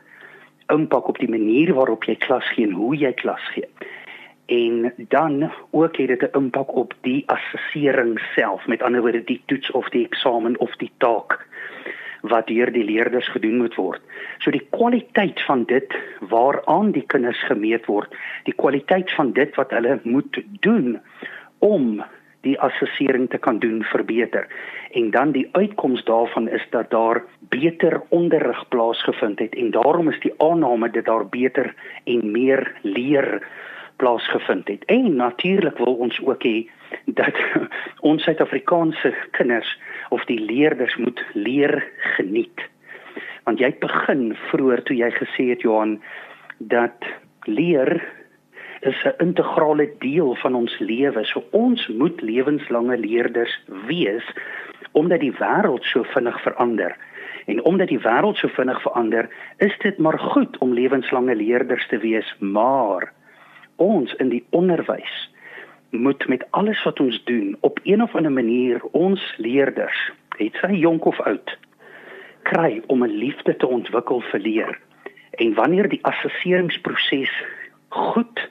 impak 0.72 1.08
op 1.08 1.18
die 1.18 1.28
manier 1.28 1.74
waarop 1.74 2.04
jy 2.04 2.16
klas 2.16 2.46
gee 2.54 2.64
en 2.64 2.72
hoe 2.72 2.96
jy 2.96 3.12
klas 3.12 3.44
gee 3.52 3.68
en 4.50 4.92
dan 4.96 5.50
ook 5.70 5.96
het 5.96 6.08
dit 6.08 6.22
'n 6.22 6.36
impak 6.38 6.74
op 6.74 6.94
die 7.00 7.22
assessering 7.26 8.20
self 8.34 8.66
met 8.66 8.82
ander 8.82 9.00
woorde 9.00 9.24
die 9.24 9.42
toets 9.46 9.70
of 9.70 9.88
die 9.88 10.04
eksamen 10.04 10.58
of 10.58 10.76
die 10.76 10.92
taak 10.96 11.46
wat 12.22 12.46
deur 12.46 12.72
die 12.72 12.84
leerders 12.84 13.28
gedoen 13.32 13.56
moet 13.56 13.74
word. 13.74 14.00
So 14.38 14.50
die 14.50 14.66
kwaliteit 14.70 15.40
van 15.48 15.64
dit 15.64 15.94
waaraan 16.20 16.92
die 16.92 17.06
kinders 17.06 17.40
gemeet 17.48 17.86
word, 17.86 18.14
die 18.44 18.56
kwaliteit 18.56 19.12
van 19.16 19.32
dit 19.32 19.54
wat 19.56 19.70
hulle 19.70 20.00
moet 20.04 20.42
doen 20.60 20.98
om 21.58 22.02
die 22.40 22.56
assessering 22.60 23.28
te 23.30 23.38
kan 23.38 23.58
doen 23.58 23.82
verbeter. 23.84 24.48
En 24.90 25.10
dan 25.10 25.32
die 25.32 25.48
uitkoms 25.52 26.04
daarvan 26.04 26.48
is 26.48 26.66
dat 26.70 26.90
daar 26.90 27.22
beter 27.52 28.00
onderrig 28.08 28.68
plaasgevind 28.68 29.38
het 29.38 29.54
en 29.54 29.70
daarom 29.70 30.08
is 30.08 30.20
die 30.20 30.34
aanname 30.36 30.90
dat 30.90 31.04
daar 31.04 31.28
beter 31.28 31.74
en 32.04 32.30
meer 32.30 32.72
leer 32.82 33.46
plaasgevind 33.96 34.68
het. 34.68 34.84
En 34.84 35.16
natuurlik 35.16 35.78
wil 35.78 35.94
ons 35.94 36.20
ook 36.24 36.42
hê 36.42 36.70
dat 37.04 37.36
ons 38.10 38.22
Suid-Afrikaanse 38.22 39.14
kinders 39.30 39.78
of 40.10 40.24
die 40.24 40.40
leerders 40.40 40.96
moet 40.96 41.22
leer 41.32 41.80
geniet. 42.16 42.60
Want 43.44 43.58
jy 43.58 43.72
begin 43.80 44.30
vroeër 44.50 44.82
toe 44.86 44.96
jy 44.96 45.10
gesê 45.16 45.50
het 45.54 45.64
Johan 45.66 45.98
dat 46.58 47.06
leer 47.48 47.98
is 48.80 49.04
'n 49.04 49.14
integrale 49.18 49.88
deel 49.98 50.34
van 50.34 50.54
ons 50.54 50.78
lewe. 50.78 51.24
So 51.24 51.44
ons 51.50 51.88
moet 51.88 52.20
lewenslange 52.20 52.96
leerders 52.96 53.58
wees 53.86 54.26
omdat 54.92 55.20
die 55.20 55.36
wêreld 55.38 55.84
so 55.84 56.02
vinnig 56.02 56.40
verander. 56.42 56.96
En 57.46 57.64
omdat 57.64 57.88
die 57.88 58.00
wêreld 58.00 58.36
so 58.36 58.48
vinnig 58.48 58.82
verander, 58.82 59.28
is 59.56 59.78
dit 59.78 59.98
maar 59.98 60.18
goed 60.18 60.58
om 60.58 60.74
lewenslange 60.74 61.34
leerders 61.34 61.86
te 61.88 61.98
wees, 61.98 62.36
maar 62.38 63.12
ons 63.76 64.14
in 64.14 64.28
die 64.28 64.44
onderwys 64.50 65.29
moet 65.90 66.28
met 66.28 66.44
alles 66.50 66.82
wat 66.82 67.00
ons 67.00 67.24
doen 67.24 67.56
op 67.60 67.80
een 67.82 68.02
of 68.02 68.14
ander 68.14 68.32
manier 68.32 68.82
ons 68.90 69.34
leerders, 69.36 70.10
het 70.36 70.54
sy 70.60 70.72
jonk 70.72 71.04
of 71.04 71.20
oud, 71.20 71.58
kry 72.42 72.82
om 72.86 73.04
'n 73.04 73.18
liefde 73.18 73.56
te 73.56 73.66
ontwikkel 73.66 74.20
vir 74.20 74.40
leer. 74.40 74.78
En 75.30 75.54
wanneer 75.54 75.88
die 75.88 76.04
assesseringsproses 76.04 77.32
goed 77.88 78.50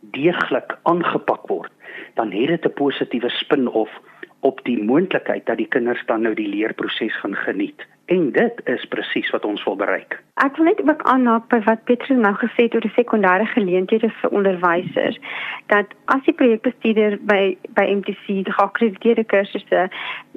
deeglik 0.00 0.78
aangepak 0.82 1.46
word, 1.46 1.72
dan 2.14 2.32
het 2.32 2.48
dit 2.48 2.64
'n 2.64 2.72
positiewe 2.72 3.28
spin-off 3.28 4.00
op 4.40 4.60
die 4.64 4.82
moontlikheid 4.82 5.46
dat 5.46 5.56
die 5.56 5.68
kinders 5.68 6.02
dan 6.06 6.22
nou 6.22 6.34
die 6.34 6.48
leerproses 6.48 7.16
gaan 7.16 7.36
geniet. 7.36 7.86
En 8.10 8.32
dit 8.32 8.60
is 8.64 8.84
presies 8.90 9.30
wat 9.30 9.44
ons 9.44 9.64
wil 9.64 9.76
bereik. 9.76 10.16
Ek 10.42 10.56
wil 10.56 10.66
net 10.66 10.80
ook 10.82 11.02
aanhaak 11.12 11.46
by 11.52 11.60
wat 11.66 11.84
Petrus 11.86 12.18
nou 12.18 12.32
gesê 12.40 12.66
het 12.66 12.74
oor 12.74 12.82
die 12.82 12.96
sekondêre 12.96 13.46
geleenthede 13.52 14.10
vir 14.20 14.34
onderwysers 14.34 15.18
dat 15.70 15.94
as 16.14 16.24
die 16.26 16.34
projekbestuurder 16.34 17.18
by 17.30 17.54
by 17.78 17.86
MTC 18.00 18.42
geakkrediteerde 18.48 19.24
kursusse 19.30 19.86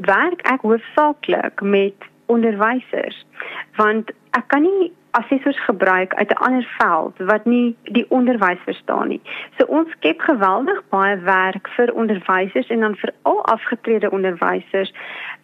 werk 0.10 0.46
ek 0.54 0.62
hoofsaaklik 0.62 1.66
met 1.76 2.06
onderwysers 2.36 3.18
want 3.82 4.14
ek 4.38 4.46
kan 4.54 4.68
nie 4.70 4.92
assessors 5.14 5.60
gebruik 5.66 6.14
uit 6.14 6.30
'n 6.30 6.44
ander 6.46 6.68
veld 6.78 7.18
wat 7.18 7.46
nie 7.46 7.76
die 7.84 8.06
onderwys 8.10 8.62
verstaan 8.64 9.08
nie. 9.08 9.22
So 9.58 9.66
ons 9.66 9.92
skep 9.92 10.20
geweldig 10.20 10.84
baie 10.90 11.18
werk 11.18 11.68
vir 11.76 11.94
onderwysers 11.94 12.68
en 12.68 12.80
dan 12.80 12.96
vir 12.96 13.14
al 13.22 13.46
afgetrede 13.46 14.12
onderwysers 14.12 14.94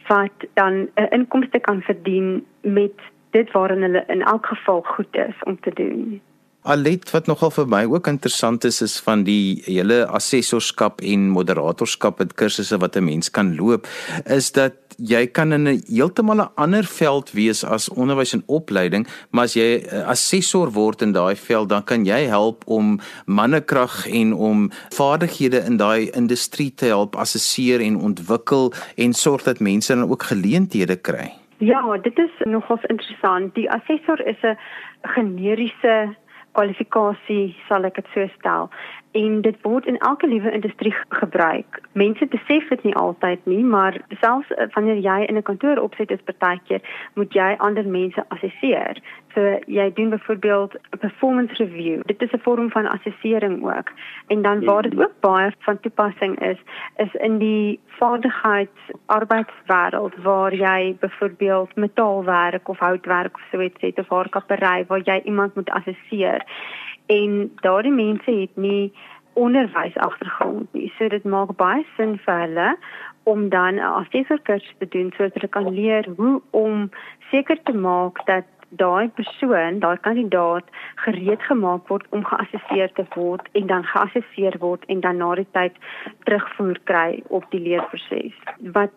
wat 0.08 0.38
dan 0.54 0.74
'n 0.96 1.08
inkomste 1.10 1.60
kan 1.60 1.82
verdien 1.82 2.46
met 2.62 2.98
dit 3.30 3.52
waarin 3.52 3.82
hulle 3.82 4.04
in 4.08 4.22
elk 4.22 4.46
geval 4.46 4.82
goed 4.82 5.16
is 5.16 5.44
om 5.44 5.60
te 5.60 5.72
doen. 5.74 6.22
Alet 6.68 7.08
wat 7.14 7.30
nogal 7.32 7.54
vir 7.56 7.68
my 7.72 7.86
ook 7.88 8.08
interessant 8.12 8.66
is 8.68 8.82
is 8.84 8.98
van 9.00 9.22
die 9.24 9.62
hele 9.64 10.02
assessorskap 10.12 11.00
en 11.00 11.30
moderatorskap 11.32 12.20
en 12.20 12.34
kursusse 12.36 12.78
wat 12.84 12.98
'n 12.98 13.06
mens 13.06 13.32
kan 13.32 13.56
loop 13.56 13.88
is 14.26 14.52
dat 14.52 14.76
jy 14.98 15.28
kan 15.28 15.54
in 15.54 15.68
'n 15.68 15.82
heeltemal 15.88 16.42
'n 16.42 16.52
ander 16.56 16.84
veld 16.84 17.32
wees 17.32 17.64
as 17.64 17.90
onderwys 17.90 18.34
en 18.34 18.44
opleiding, 18.48 19.08
maar 19.32 19.44
as 19.44 19.54
jy 19.54 19.80
'n 19.88 20.04
assessor 20.06 20.72
word 20.72 21.02
in 21.02 21.12
daai 21.12 21.36
veld, 21.36 21.70
dan 21.70 21.84
kan 21.84 22.06
jy 22.06 22.28
help 22.28 22.64
om 22.68 23.00
mannekrag 23.26 24.08
en 24.08 24.34
om 24.34 24.70
vaardighede 24.90 25.64
in 25.66 25.78
daai 25.78 26.10
industrie 26.12 26.74
te 26.76 26.86
help 26.86 27.16
assesseer 27.16 27.80
en 27.80 27.96
ontwikkel 27.96 28.74
en 28.98 29.14
sorg 29.14 29.44
dat 29.44 29.60
mense 29.60 29.96
dan 29.96 30.10
ook 30.10 30.24
geleenthede 30.24 30.96
kry. 30.96 31.32
Ja, 31.58 31.98
dit 31.98 32.18
is 32.18 32.32
nogals 32.44 32.84
interessant. 32.84 33.56
Die 33.56 33.72
assessor 33.72 34.28
is 34.28 34.42
'n 34.42 34.58
generiese 35.02 36.16
kwalifikasie 36.58 37.56
sal 37.68 37.86
ek 37.90 38.00
dit 38.02 38.14
so 38.14 38.28
stel 38.38 38.70
en 39.12 39.42
dit 39.42 39.56
word 39.62 39.86
in 39.86 39.98
elke 39.98 40.28
liewe 40.28 40.52
industrie 40.52 40.94
gebruik. 41.10 41.82
Mense 41.92 42.26
besef 42.26 42.68
dit 42.70 42.84
nie 42.84 42.96
altyd 42.96 43.46
nie, 43.46 43.64
maar 43.64 43.98
selfs 44.20 44.52
eh, 44.52 44.68
wanneer 44.74 45.02
jy 45.02 45.26
in 45.26 45.38
'n 45.38 45.42
kantoor 45.42 45.78
opset 45.78 46.12
is 46.12 46.22
partykeer, 46.26 46.82
moet 47.14 47.34
jy 47.34 47.56
ander 47.58 47.88
mense 47.88 48.24
assesseer. 48.28 49.02
So 49.34 49.60
jy 49.66 49.94
doen 49.94 50.10
byvoorbeeld 50.10 50.74
'n 50.74 50.98
performance 50.98 51.54
review. 51.54 52.02
Dit 52.06 52.22
is 52.22 52.32
'n 52.32 52.42
vorm 52.42 52.70
van 52.72 52.88
assessering 52.88 53.64
ook. 53.64 53.90
En 54.28 54.42
dan 54.42 54.66
waar 54.66 54.82
dit 54.82 55.00
ook 55.00 55.20
baie 55.20 55.52
van 55.60 55.80
toepassing 55.80 56.40
is, 56.40 56.58
is 56.98 57.14
in 57.14 57.38
die 57.38 57.80
vaardigheids 57.88 58.82
arbeidswêreld 59.06 60.16
waar 60.24 60.54
jy 60.54 60.96
byvoorbeeld 61.00 61.76
metaalwerk 61.76 62.68
of 62.68 62.80
houtwerk 62.80 63.36
of 63.36 63.44
so 63.52 63.62
iets 63.62 63.82
het 63.82 64.00
of 64.00 64.10
haarkappery 64.10 64.86
waar 64.88 65.02
jy 65.04 65.22
iemand 65.24 65.56
moet 65.56 65.70
assesseer 65.70 66.46
en 67.10 67.52
daardie 67.66 67.94
mense 67.94 68.32
het 68.32 68.56
nie 68.56 68.94
onderwys 69.34 69.98
agtergrond 69.98 70.74
nie. 70.74 70.92
So 70.98 71.08
dit 71.08 71.24
maak 71.24 71.56
baie 71.58 71.86
sin 71.96 72.18
vir 72.26 72.40
hulle 72.44 72.70
om 73.32 73.50
dan 73.50 73.76
'n 73.76 73.92
assessorkursus 74.02 74.76
te 74.80 74.88
doen 74.96 75.12
sodat 75.16 75.34
hulle 75.34 75.52
kan 75.58 75.70
leer 75.74 76.06
hoe 76.18 76.42
om 76.52 76.90
seker 77.32 77.60
te 77.64 77.74
maak 77.74 78.26
dat 78.26 78.46
daai 78.70 79.10
persoon, 79.10 79.80
daai 79.80 79.98
kandidaat 79.98 80.66
gereed 80.96 81.42
gemaak 81.42 81.88
word 81.88 82.06
om 82.10 82.26
geassesseer 82.26 82.92
te 82.94 83.06
word 83.16 83.50
en 83.52 83.68
dan 83.68 83.84
geassesseer 83.84 84.58
word 84.60 84.86
en 84.86 85.00
dan 85.00 85.18
na 85.18 85.36
die 85.36 85.48
tyd 85.58 85.74
terugvoer 86.24 86.80
kry 86.84 87.24
op 87.28 87.46
die 87.50 87.62
leerproses. 87.62 88.36
Wat 88.78 88.94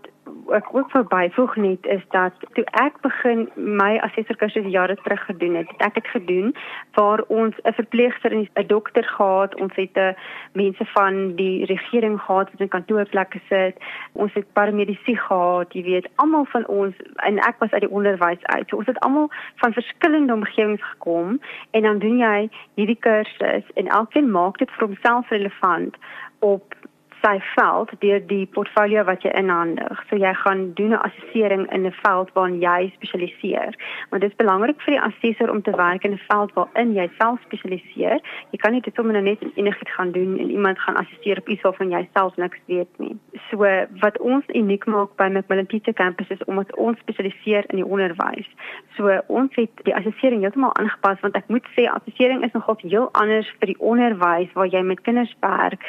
ek 0.53 0.69
ook 0.75 0.91
verbyvoeg 0.91 1.57
net 1.57 1.87
is 1.87 2.03
dat 2.11 2.33
toe 2.53 2.65
ek 2.65 3.01
begin 3.01 3.49
my 3.57 3.97
assessorkursus 4.07 4.67
jare 4.71 4.97
terug 5.03 5.25
gedoen 5.25 5.55
het, 5.55 5.71
het 5.71 5.83
ek 5.89 5.95
dit 5.95 6.09
gedoen 6.15 6.55
waar 6.99 7.23
ons 7.29 7.57
'n 7.63 7.73
verpleegster 7.73 8.33
en 8.33 8.49
'n 8.55 8.67
dokter 8.67 9.05
gehad, 9.05 9.55
ons 9.61 9.75
het 9.75 9.97
'n 9.97 9.99
eh, 9.99 10.15
mense 10.53 10.85
van 10.85 11.35
die 11.37 11.65
regering 11.65 12.21
gehad 12.21 12.51
wat 12.51 12.61
in 12.61 12.69
kantoorplekke 12.69 13.41
sit, 13.49 13.77
ons 14.13 14.33
het 14.35 14.53
paramedisy 14.53 15.15
gehad, 15.17 15.73
jy 15.73 15.83
weet, 15.83 16.09
almal 16.15 16.45
van 16.45 16.67
ons 16.67 16.95
en 17.17 17.39
ek 17.39 17.59
was 17.59 17.71
uit 17.71 17.81
die 17.81 17.97
onderwys 17.99 18.43
uit. 18.43 18.69
So 18.69 18.77
ons 18.77 18.87
het 18.87 19.01
almal 19.01 19.31
van 19.57 19.73
verskillende 19.73 20.33
omgewings 20.33 20.83
gekom 20.83 21.41
en 21.71 21.83
dan 21.83 21.99
doen 21.99 22.19
jy 22.19 22.51
hierdie 22.75 23.01
kursus 23.01 23.65
en 23.75 23.87
elkeen 23.87 24.31
maak 24.31 24.59
dit 24.59 24.71
vir 24.71 24.87
homself 24.87 25.29
relevant 25.29 25.97
op 26.39 26.75
sy 27.23 27.39
veld 27.55 27.91
deur 28.03 28.21
die 28.27 28.47
portfolio 28.55 29.05
wat 29.07 29.23
jy 29.23 29.31
inhandig. 29.39 30.01
So 30.09 30.19
jy 30.19 30.33
gaan 30.43 30.73
doen 30.79 30.93
'n 30.93 31.05
assessering 31.07 31.65
in 31.73 31.87
'n 31.87 31.95
veld 32.03 32.31
waarin 32.35 32.61
jy 32.61 32.93
spesialiseer. 32.95 33.75
Maar 34.11 34.21
dit 34.21 34.31
is 34.31 34.37
belangrik 34.37 34.81
vir 34.81 34.95
die 34.95 35.01
assessor 35.09 35.51
om 35.51 35.63
te 35.63 35.77
werk 35.77 36.05
in 36.05 36.13
'n 36.13 36.21
veld 36.29 36.53
waarin 36.53 36.95
jy 36.95 37.11
self 37.19 37.39
spesialiseer. 37.41 38.21
Jy 38.51 38.59
kan 38.59 38.73
nie 38.73 38.81
dit 38.81 38.95
sommer 38.95 39.13
nou 39.13 39.25
net 39.25 39.39
enigiets 39.55 39.95
gaan 39.95 40.13
doen 40.13 40.39
en 40.39 40.51
iemand 40.51 40.79
gaan 40.79 40.97
assesseer 40.97 41.39
op 41.39 41.49
iets 41.49 41.63
waarvan 41.63 41.91
jy 41.91 42.09
self 42.15 42.37
niks 42.37 42.59
weet 42.67 42.99
nie. 42.99 43.17
So 43.51 43.57
wat 44.01 44.19
ons 44.19 44.45
uniek 44.47 44.87
maak 44.87 45.17
by 45.17 45.29
Macmillan 45.29 45.67
Teacher 45.67 45.95
Campus 45.95 46.29
is 46.29 46.45
omdat 46.45 46.77
ons 46.77 46.99
spesialiseer 46.99 47.65
in 47.67 47.77
die 47.77 47.87
onderwys. 47.87 48.49
So 48.97 49.21
ons 49.27 49.55
het 49.55 49.71
die 49.83 49.95
assessering 49.95 50.41
heeltemal 50.41 50.75
aangepas 50.75 51.21
want 51.21 51.37
ek 51.37 51.49
moet 51.49 51.67
sê 51.77 51.87
assessering 51.87 52.45
is 52.45 52.53
nogal 52.53 52.77
heel 52.81 53.09
anders 53.13 53.53
vir 53.59 53.67
die 53.67 53.81
onderwys 53.81 54.53
waar 54.53 54.67
jy 54.67 54.83
met 54.83 55.01
kinders 55.01 55.37
werk 55.41 55.81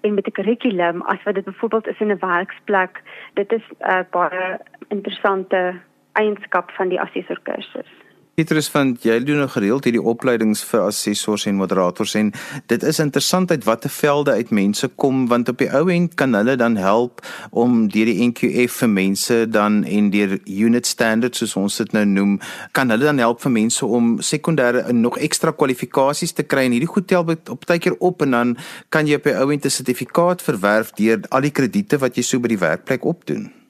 en 0.00 0.14
met 0.14 0.26
'n 0.26 0.30
kurrikulum 0.30 0.81
as 0.82 1.22
wat 1.22 1.34
dit 1.34 1.44
byvoorbeeld 1.44 1.86
is 1.86 2.00
in 2.00 2.10
'n 2.10 2.18
werksplek. 2.18 3.02
Dit 3.34 3.52
is 3.52 3.64
'n 3.78 3.90
uh, 3.90 4.00
baie 4.10 4.58
interessante 4.88 5.80
eienskap 6.12 6.70
van 6.70 6.88
die 6.88 7.00
assessorkursus. 7.00 8.01
Petrus 8.42 8.66
van 8.74 8.88
jy 8.98 9.20
doen 9.22 9.38
nou 9.38 9.46
gereeld 9.52 9.84
hierdie 9.86 10.02
opleidings 10.02 10.64
vir 10.66 10.80
assessors 10.88 11.44
en 11.46 11.54
moderators 11.60 12.16
en 12.18 12.32
dit 12.72 12.86
is 12.90 12.98
interessant 13.04 13.52
uit 13.54 13.62
watter 13.68 13.92
velde 13.94 14.34
uit 14.34 14.50
mense 14.50 14.88
kom 14.98 15.28
want 15.30 15.52
op 15.52 15.60
die 15.62 15.68
ou 15.70 15.84
end 15.94 16.16
kan 16.18 16.34
hulle 16.34 16.56
dan 16.58 16.74
help 16.80 17.22
om 17.62 17.84
deur 17.92 18.10
die 18.10 18.26
NQF 18.32 18.80
vir 18.82 18.92
mense 18.96 19.38
dan 19.46 19.78
en 19.86 20.10
deur 20.10 20.34
unit 20.42 20.90
standards 20.90 21.44
soos 21.44 21.54
ons 21.62 21.78
dit 21.84 21.94
nou 21.94 22.04
noem 22.16 22.34
kan 22.74 22.90
hulle 22.90 23.12
dan 23.12 23.22
help 23.22 23.44
vir 23.46 23.54
mense 23.60 23.86
om 23.86 24.16
sekondêre 24.32 24.88
nog 24.90 25.22
ekstra 25.22 25.54
kwalifikasies 25.54 26.34
te 26.34 26.42
kry 26.42 26.66
en 26.66 26.74
hierdie 26.74 26.90
goed 26.96 27.06
tel 27.14 27.22
op 27.22 27.70
baie 27.70 27.78
keer 27.78 28.00
op 28.02 28.26
en 28.26 28.38
dan 28.40 28.58
kan 28.90 29.06
jy 29.06 29.22
op 29.22 29.30
die 29.30 29.38
ou 29.38 29.50
end 29.54 29.70
'n 29.70 29.76
sertifikaat 29.78 30.42
verwerf 30.42 30.90
deur 30.98 31.22
al 31.30 31.46
die 31.46 31.54
krediete 31.54 32.02
wat 32.02 32.16
jy 32.18 32.26
so 32.26 32.40
by 32.40 32.56
die 32.56 32.64
werkplek 32.66 33.06
opdoen. 33.06 33.61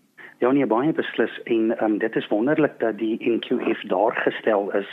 Ja 0.42 0.50
nee 0.50 0.66
baie 0.66 0.90
beslis 0.90 1.34
en 1.46 1.70
um, 1.84 1.98
dit 2.02 2.16
is 2.18 2.26
wonderlik 2.26 2.72
dat 2.80 2.96
die 2.98 3.14
NQF 3.30 3.84
daar 3.86 4.16
gestel 4.24 4.72
is 4.74 4.88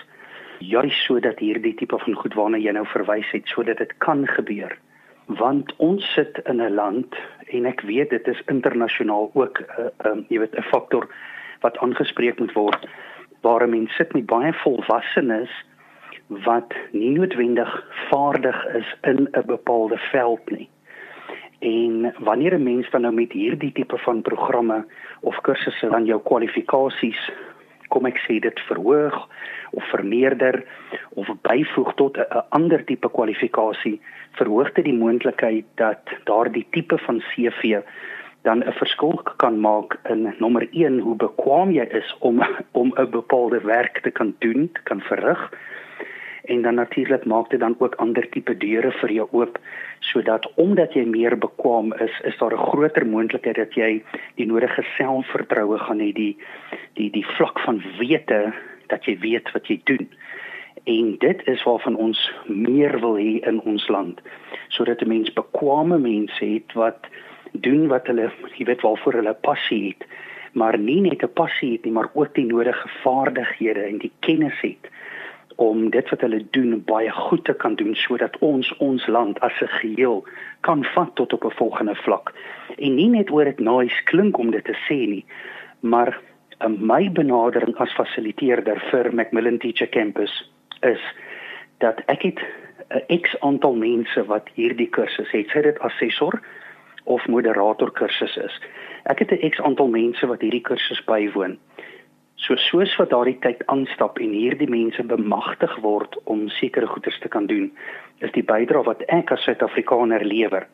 juis 0.60 0.98
sodat 1.06 1.40
hierdie 1.42 1.74
tipe 1.80 1.98
van 1.98 2.18
goed 2.20 2.36
waarna 2.38 2.60
jy 2.62 2.76
nou 2.78 2.84
verwys 2.92 3.32
het 3.34 3.50
sodat 3.50 3.82
dit 3.82 3.96
kan 4.06 4.28
gebeur. 4.30 4.76
Want 5.42 5.74
ons 5.82 6.06
sit 6.14 6.38
in 6.46 6.62
'n 6.62 6.76
land 6.76 7.18
en 7.48 7.66
ek 7.66 7.82
weet 7.82 8.14
dit 8.14 8.28
is 8.28 8.46
internasionaal 8.46 9.32
ook 9.34 9.58
'n 9.60 9.82
uh, 9.82 10.12
um, 10.12 10.26
jy 10.30 10.40
weet 10.40 10.54
'n 10.54 10.70
faktor 10.70 11.10
wat 11.66 11.78
aangespreek 11.78 12.40
moet 12.40 12.54
word 12.54 12.86
waar 13.42 13.70
mense 13.70 13.94
sit 13.94 14.14
met 14.14 14.26
baie 14.26 14.54
volwassenes 14.54 15.50
wat 16.46 16.74
nie 16.92 17.10
noodwendig 17.18 17.74
vaardig 18.10 18.66
is 18.76 18.96
in 19.02 19.28
'n 19.34 19.46
bepaalde 19.46 19.98
veld 19.98 20.50
nie. 20.50 20.70
En 21.60 22.14
wanneer 22.20 22.54
'n 22.54 22.64
mens 22.64 22.90
dan 22.90 23.02
nou 23.02 23.14
met 23.14 23.32
hierdie 23.32 23.72
tipe 23.72 23.98
van 23.98 24.22
programme 24.22 24.86
of 25.20 25.42
kursusse 25.42 25.90
dan 25.90 26.06
jou 26.06 26.22
kwalifikasies 26.24 27.32
kom 27.88 28.06
ek 28.06 28.22
sê 28.26 28.40
dit 28.40 28.60
verhoog 28.70 29.28
of 29.72 29.90
vermeerder 29.90 30.64
of 31.10 31.28
byvoeg 31.42 31.94
tot 31.96 32.18
'n 32.18 32.44
ander 32.50 32.84
tipe 32.86 33.10
kwalifikasie 33.10 34.02
verhoog 34.32 34.72
dit 34.74 34.86
die 34.86 34.98
moontlikheid 34.98 35.66
dat 35.76 36.02
daardie 36.24 36.68
tipe 36.72 36.98
van 36.98 37.22
CV 37.30 37.82
dan 38.42 38.64
'n 38.64 38.72
verskil 38.72 39.22
kan 39.38 39.60
maak 39.60 40.00
in 40.10 40.34
nommer 40.38 40.68
1 40.72 41.00
hoe 41.00 41.16
bekwam 41.16 41.72
jy 41.72 41.88
is 42.02 42.16
om 42.20 42.44
om 42.72 42.94
'n 42.96 43.10
bepaalde 43.10 43.62
werk 43.62 44.02
te 44.02 44.12
kan 44.12 44.36
doen, 44.40 44.70
te 44.74 44.82
kan 44.84 45.02
verrig 45.02 45.52
en 46.50 46.62
dan 46.62 46.76
natuurlik 46.76 47.26
maak 47.26 47.50
dit 47.50 47.60
dan 47.60 47.76
ook 47.78 47.96
ander 47.96 48.30
tipe 48.30 48.58
deure 48.58 48.92
vir 49.02 49.12
jou 49.12 49.28
oop 49.32 49.60
sodat 50.12 50.48
omdat 50.56 50.94
jy 50.98 51.04
meer 51.06 51.36
bekwam 51.38 51.94
is, 52.06 52.16
is 52.24 52.38
daar 52.38 52.54
'n 52.54 52.68
groter 52.72 53.06
moontlikheid 53.06 53.56
dat 53.56 53.74
jy 53.74 54.04
die 54.36 54.46
nodige 54.46 54.84
selfvertroue 54.98 55.78
gaan 55.78 56.00
hê 56.00 56.12
die 56.14 56.38
die 56.94 57.10
die 57.12 57.26
vlak 57.26 57.60
van 57.60 57.84
wete 58.00 58.54
dat 58.88 59.06
jy 59.06 59.18
weet 59.20 59.52
wat 59.52 59.68
jy 59.68 59.82
doen. 59.84 60.10
En 60.84 61.16
dit 61.18 61.48
is 61.48 61.64
waarvan 61.64 61.96
ons 61.96 62.32
meer 62.48 63.00
wil 63.00 63.18
hê 63.18 63.46
in 63.48 63.62
ons 63.62 63.88
land 63.88 64.22
sodat 64.68 65.02
'n 65.02 65.08
mens 65.08 65.34
bekwame 65.34 65.98
mense 66.00 66.46
het 66.46 66.74
wat 66.74 67.08
doen 67.52 67.88
wat 67.88 68.08
hulle 68.08 68.32
jy 68.58 68.66
weet 68.66 68.82
waarvoor 68.82 69.14
hulle 69.14 69.34
passie 69.34 69.88
het 69.88 70.08
maar 70.54 70.78
nie 70.78 71.02
net 71.02 71.24
'n 71.24 71.34
passie 71.34 71.72
het 71.72 71.84
nie 71.86 71.94
maar 71.94 72.10
ook 72.14 72.36
die 72.36 72.46
nodige 72.46 72.88
vaardighede 73.04 73.82
en 73.82 73.98
die 73.98 74.12
kennis 74.20 74.62
het 74.62 74.90
om 75.60 75.90
dit 75.92 76.10
wat 76.10 76.22
hulle 76.24 76.40
doen 76.56 76.78
baie 76.88 77.12
goed 77.12 77.44
te 77.46 77.54
kan 77.54 77.76
doen 77.76 77.96
sodat 77.96 78.38
ons 78.46 78.70
ons 78.78 79.08
land 79.08 79.40
as 79.40 79.62
'n 79.62 79.74
geheel 79.82 80.24
kan 80.68 80.84
vat 80.84 81.16
tot 81.16 81.34
op 81.34 81.44
'n 81.46 81.58
volgende 81.62 81.96
vlak. 81.96 82.34
En 82.78 82.96
nie 82.96 83.10
net 83.10 83.32
oor 83.32 83.44
dit 83.44 83.60
nice 83.60 84.04
klink 84.04 84.38
om 84.38 84.52
dit 84.52 84.64
te 84.64 84.78
sê 84.88 85.00
nie, 85.08 85.26
maar 85.80 86.20
um, 86.60 86.78
my 86.80 87.12
benadering 87.12 87.76
as 87.76 87.94
fasiliteerder 87.94 88.80
vir 88.92 89.14
Macmillan 89.14 89.58
Teacher 89.58 89.90
Campus 89.90 90.52
is 90.82 91.02
dat 91.78 92.02
ek 92.06 92.22
het 92.22 92.40
'n 92.90 93.20
X 93.22 93.40
aantal 93.40 93.76
mense 93.76 94.26
wat 94.26 94.50
hierdie 94.54 94.90
kursus 94.90 95.32
het, 95.32 95.48
sê 95.48 95.62
dit 95.62 95.80
assessor 95.80 96.42
of 97.04 97.28
moderator 97.28 97.92
kursus 97.92 98.38
is. 98.38 98.62
Ek 99.04 99.20
het 99.20 99.32
'n 99.32 99.50
X 99.50 99.62
aantal 99.62 99.88
mense 99.88 100.28
wat 100.28 100.42
hierdie 100.42 100.62
kursus 100.62 101.04
bywoon. 101.04 101.58
So 102.40 102.56
soos 102.56 102.94
wat 102.96 103.12
daardie 103.12 103.38
tyd 103.44 103.66
aanstap 103.68 104.20
en 104.24 104.32
hierdie 104.32 104.70
mense 104.72 105.04
bemagtig 105.04 105.74
word 105.84 106.16
om 106.32 106.46
sekere 106.56 106.88
goeders 106.88 107.20
te 107.20 107.28
kan 107.28 107.50
doen, 107.52 107.68
is 108.24 108.32
die 108.32 108.46
bydrae 108.48 108.86
wat 108.88 109.04
ek 109.12 109.34
as 109.36 109.44
Suid-Afrikaner 109.44 110.24
lewer 110.24 110.68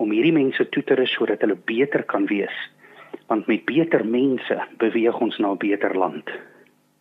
om 0.00 0.14
hierdie 0.16 0.32
mense 0.32 0.64
toe 0.72 0.82
te 0.88 0.96
rus 0.96 1.12
sodat 1.12 1.44
hulle 1.44 1.58
beter 1.68 2.06
kan 2.08 2.24
wees. 2.30 2.56
Want 3.28 3.50
met 3.52 3.66
beter 3.68 4.06
mense 4.06 4.56
beweeg 4.80 5.20
ons 5.20 5.36
na 5.38 5.52
'n 5.52 5.60
beter 5.60 5.92
land. 5.94 6.24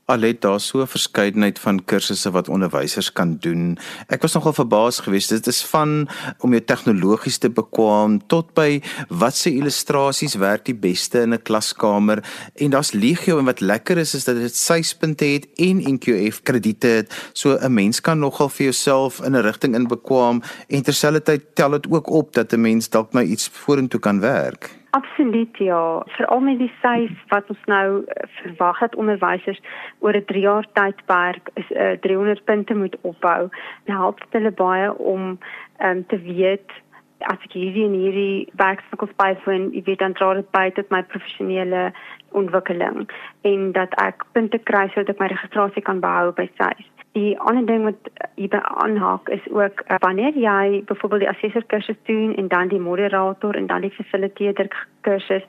Alet 0.10 0.42
daar 0.42 0.60
so 0.60 0.82
'n 0.82 0.88
verskeidenheid 0.88 1.60
van 1.60 1.84
kursusse 1.86 2.32
wat 2.32 2.50
onderwysers 2.50 3.14
kan 3.14 3.38
doen. 3.40 3.78
Ek 4.08 4.22
was 4.22 4.34
nogal 4.34 4.54
verbaas 4.54 5.00
geweest. 5.00 5.30
Dit 5.30 5.48
is 5.48 5.62
van 5.62 6.10
om 6.40 6.52
jou 6.52 6.64
tegnologies 6.64 7.38
te 7.38 7.50
bekwam 7.50 8.28
tot 8.28 8.54
by 8.54 8.82
wat 9.10 9.36
se 9.36 9.54
illustrasies 9.54 10.36
werk 10.36 10.66
die 10.66 10.76
beste 10.76 11.22
in 11.22 11.34
'n 11.34 11.42
klaskamer 11.42 12.24
en 12.56 12.70
daar's 12.70 12.92
legio 12.92 13.38
en 13.38 13.46
wat 13.46 13.60
lekker 13.60 13.98
is 13.98 14.14
is 14.14 14.24
dat 14.24 14.36
dit 14.36 14.56
syspunte 14.56 15.26
het 15.26 15.48
en 15.56 15.78
NQF 15.94 16.42
krediete 16.42 16.88
het. 16.88 17.30
So 17.34 17.58
'n 17.58 17.74
mens 17.74 18.02
kan 18.02 18.20
nogal 18.20 18.50
vir 18.50 18.64
jouself 18.64 19.22
in 19.22 19.36
'n 19.36 19.42
rigting 19.42 19.76
in 19.76 19.88
bekwam 19.88 20.42
en 20.68 20.84
terselfdertyd 20.84 21.42
tel 21.54 21.70
dit 21.70 21.88
ook 21.90 22.10
op 22.10 22.34
dat 22.34 22.54
'n 22.54 22.62
mens 22.62 22.90
dalk 22.90 23.14
nou 23.14 23.26
iets 23.26 23.50
vorentoe 23.52 24.00
kan 24.00 24.20
werk. 24.20 24.79
Absoluut 24.92 25.58
ja, 25.58 26.04
veral 26.06 26.40
met 26.40 26.58
die 26.58 26.72
syf 26.82 27.12
wat 27.30 27.50
ons 27.54 27.66
nou 27.70 28.04
eh, 28.06 28.28
verwag 28.42 28.80
dat 28.80 28.96
onderwysers 28.96 29.62
oor 30.00 30.18
'n 30.18 30.26
3 30.26 30.42
jaar 30.42 30.66
tydperk 30.74 31.50
is 31.54 31.70
uh, 31.72 31.92
eh, 31.92 32.00
300 32.00 32.44
punte 32.44 32.76
moet 32.76 32.98
opbou. 33.02 33.50
Dit 33.86 33.96
help 33.96 34.26
hulle 34.30 34.52
baie 34.52 34.98
om 34.98 35.38
um, 35.82 36.06
te 36.08 36.22
weet 36.22 36.72
as 37.20 37.38
ek 37.44 37.54
hierdie 37.54 37.86
en 37.86 37.94
hierdie 37.94 38.48
werkswinkels 38.56 39.16
byvoeg, 39.16 39.76
ek 39.78 39.86
weet 39.86 40.00
dan 40.00 40.14
dra 40.14 40.34
dit 40.34 40.52
by 40.52 40.70
tot 40.72 40.90
my 40.90 41.04
professionele 41.04 41.92
ontwikkeling 42.32 43.10
en 43.42 43.72
dat 43.72 43.94
ek 44.02 44.26
punte 44.32 44.58
kry 44.58 44.88
sodat 44.88 45.10
ek 45.16 45.20
my 45.20 45.28
registrasie 45.28 45.84
kan 45.84 46.00
behou 46.00 46.32
by 46.32 46.48
syf. 46.58 46.99
Die 47.18 47.40
ander 47.40 47.66
ding 47.66 47.84
wat 47.84 48.28
hierby 48.36 48.60
aanhaak 48.62 49.30
is 49.30 49.48
ook 49.50 49.82
uh, 49.88 49.96
wanneer 50.00 50.38
jy 50.38 50.84
byvoorbeeld 50.86 51.22
die 51.22 51.30
assessor 51.30 51.64
kursus 51.66 51.98
doen 52.04 52.36
en 52.36 52.48
dan 52.48 52.68
die 52.68 52.80
moderator 52.80 53.56
en 53.56 53.68
dan 53.68 53.82
die 53.82 53.92
facilitator 53.92 54.68
kursus, 55.02 55.44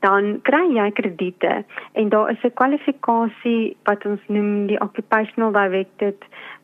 dan 0.00 0.40
kry 0.48 0.64
jy 0.74 0.90
krediete 0.96 1.64
en 1.92 2.08
daar 2.08 2.30
is 2.30 2.44
'n 2.44 2.54
kwalifikasie 2.60 3.76
wat 3.84 4.06
ons 4.06 4.20
noem 4.26 4.66
die 4.66 4.80
occupational 4.80 5.52
directed 5.52 6.16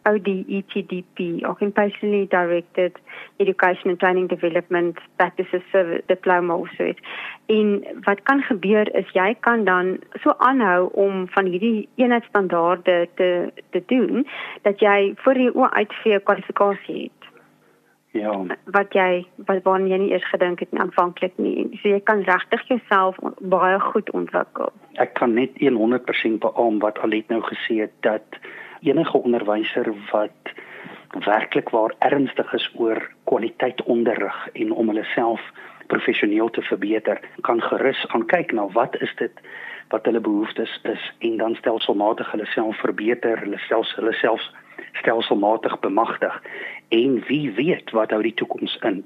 ODETDP, 0.07 1.43
Occupationally 1.45 2.27
Directed 2.27 2.93
Education 3.39 3.91
and 3.91 3.99
Training 3.99 4.29
Development 4.29 4.99
Practices 5.17 5.63
Service 5.73 6.05
Diploma 6.07 6.55
of 6.55 6.69
so 6.77 6.85
iets. 6.85 7.01
En 7.47 7.85
wat 8.03 8.23
kan 8.23 8.43
gebeur 8.43 8.95
is 8.95 9.11
jy 9.13 9.35
kan 9.41 9.65
dan 9.65 9.99
so 10.23 10.35
aanhou 10.39 10.89
om 10.93 11.29
van 11.29 11.47
hierdie 11.51 11.89
eenheidsstandaarde 11.95 13.09
te 13.15 13.53
te 13.71 13.83
doen 13.87 14.27
dat 14.63 14.81
jy 14.81 15.15
vir 15.25 15.41
jou 15.41 15.69
uitvee 15.71 16.21
kwalifikasie 16.21 17.03
het. 17.03 17.16
Ja. 18.17 18.33
Wat 18.73 18.95
jy 18.97 19.27
wat 19.49 19.63
waarna 19.67 19.91
jy 19.93 19.99
nie 20.01 20.13
eers 20.15 20.27
gedink 20.31 20.63
het 20.65 20.73
aanvanklik 20.81 21.37
nie. 21.43 21.67
So 21.83 21.93
jy 21.93 22.01
kan 22.09 22.25
regtig 22.29 22.63
jouself 22.71 23.19
baie 23.41 23.81
goed 23.91 24.11
ontwikkel. 24.17 24.73
Ek 25.03 25.15
kan 25.21 25.35
net 25.37 25.57
100% 25.61 26.41
beamoen 26.45 26.81
wat 26.85 26.99
Alet 27.05 27.29
nou 27.29 27.43
gesê 27.45 27.83
het 27.85 27.95
dat 28.07 28.41
enige 28.81 29.19
onderwyser 29.19 29.93
wat 30.13 30.55
werklik 31.25 31.71
waar 31.71 31.95
ernstig 31.99 32.53
is 32.53 32.67
oor 32.75 33.01
kwaliteit 33.25 33.83
onderrig 33.83 34.49
en 34.53 34.73
om 34.73 34.89
hulle 34.89 35.05
self 35.15 35.41
professioneel 35.87 36.51
te 36.51 36.63
verbeter, 36.63 37.21
kan 37.41 37.63
gerus 37.63 38.05
gaan 38.11 38.27
kyk 38.27 38.53
na 38.53 38.67
wat 38.75 38.97
is 39.01 39.13
dit 39.17 39.43
wat 39.95 40.05
hulle 40.05 40.21
behoeftes 40.21 40.81
is 40.83 41.03
en 41.19 41.37
dan 41.37 41.55
stelselmatig 41.55 42.31
hulle 42.31 42.47
self 42.47 42.81
verbeter, 42.83 43.39
hulle 43.45 43.59
self 43.69 43.93
hulle 43.99 44.13
self 44.21 44.43
stelselmatig 45.01 45.79
bemagtig 45.81 46.43
en 46.89 47.19
wie 47.27 47.51
weet 47.57 47.91
wat 47.91 48.13
hou 48.15 48.23
die 48.23 48.35
toekoms 48.35 48.79
in 48.87 49.03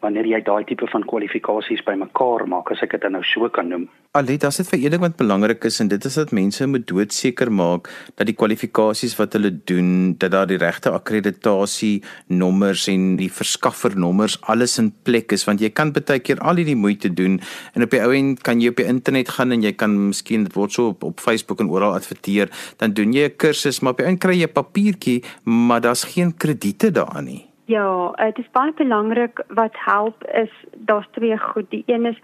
wanneer 0.00 0.24
jy 0.24 0.38
daai 0.40 0.64
tipe 0.64 0.86
van 0.88 1.04
kwalifikasies 1.04 1.82
bymekaar 1.84 2.46
maak 2.48 2.70
as 2.72 2.80
ek 2.86 2.96
dit 2.96 3.12
nou 3.12 3.20
so 3.26 3.48
kan 3.52 3.68
noem. 3.68 3.84
Alet, 4.16 4.42
as 4.48 4.56
dit 4.58 4.66
vir 4.66 4.80
een 4.80 4.94
ding 4.94 5.02
wat 5.04 5.18
belangrik 5.20 5.66
is 5.68 5.76
en 5.82 5.90
dit 5.92 6.06
is 6.08 6.16
dat 6.18 6.32
mense 6.34 6.66
moet 6.66 6.86
doodseker 6.88 7.50
maak 7.52 7.90
dat 8.18 8.26
die 8.26 8.34
kwalifikasies 8.34 9.14
wat 9.20 9.36
hulle 9.36 9.52
doen, 9.68 10.16
dat 10.18 10.32
daar 10.34 10.48
die 10.50 10.58
regte 10.58 10.90
akkreditasie 10.90 12.00
nommers 12.32 12.86
en 12.90 13.12
die 13.20 13.28
verskaffer 13.30 13.94
nommers 13.94 14.38
alles 14.50 14.78
in 14.82 14.90
plek 15.06 15.36
is 15.36 15.44
want 15.46 15.62
jy 15.62 15.70
kan 15.70 15.92
baie 15.94 16.18
keer 16.24 16.40
al 16.40 16.58
hierdie 16.58 16.78
moeite 16.78 17.12
doen 17.12 17.38
en 17.76 17.86
op 17.86 17.94
die 17.94 18.02
ou 18.02 18.10
end 18.16 18.42
kan 18.46 18.62
jy 18.62 18.72
op 18.72 18.80
die 18.80 18.88
internet 18.88 19.30
gaan 19.36 19.52
en 19.54 19.62
jy 19.62 19.74
kan 19.78 19.94
miskien 20.08 20.48
dit 20.48 20.56
word 20.56 20.74
so 20.74 20.94
op, 20.94 21.04
op 21.06 21.20
Facebook 21.20 21.60
en 21.60 21.70
oral 21.70 21.94
adverteer, 21.94 22.50
dan 22.80 22.96
doen 22.96 23.12
jy 23.12 23.28
'n 23.28 23.36
kursus 23.36 23.82
maar 23.84 23.92
op 23.92 24.02
die 24.02 24.08
end 24.08 24.20
kry 24.20 24.40
jy 24.40 24.48
'n 24.48 24.56
papiertjie, 24.56 25.22
maar 25.44 25.80
daar's 25.80 26.04
geen 26.04 26.34
krediete 26.34 26.90
daarin 26.90 27.20
nie. 27.24 27.29
Ja, 27.70 28.10
dit 28.16 28.38
is 28.38 28.50
baie 28.50 28.72
belangrik 28.74 29.44
wat 29.48 29.76
help 29.84 30.24
is 30.34 30.50
daar's 30.74 31.06
twee 31.10 31.38
goed. 31.38 31.70
Die 31.70 31.82
een 31.86 32.06
is 32.06 32.18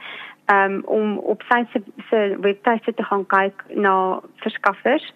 um, 0.51 0.81
om 0.85 1.19
op 1.19 1.43
sy 1.47 1.61
se 2.09 2.37
webtuiste 2.41 2.95
te 2.95 3.05
gaan 3.07 3.27
kyk 3.31 3.63
na 3.75 4.21
verskaffers 4.43 5.07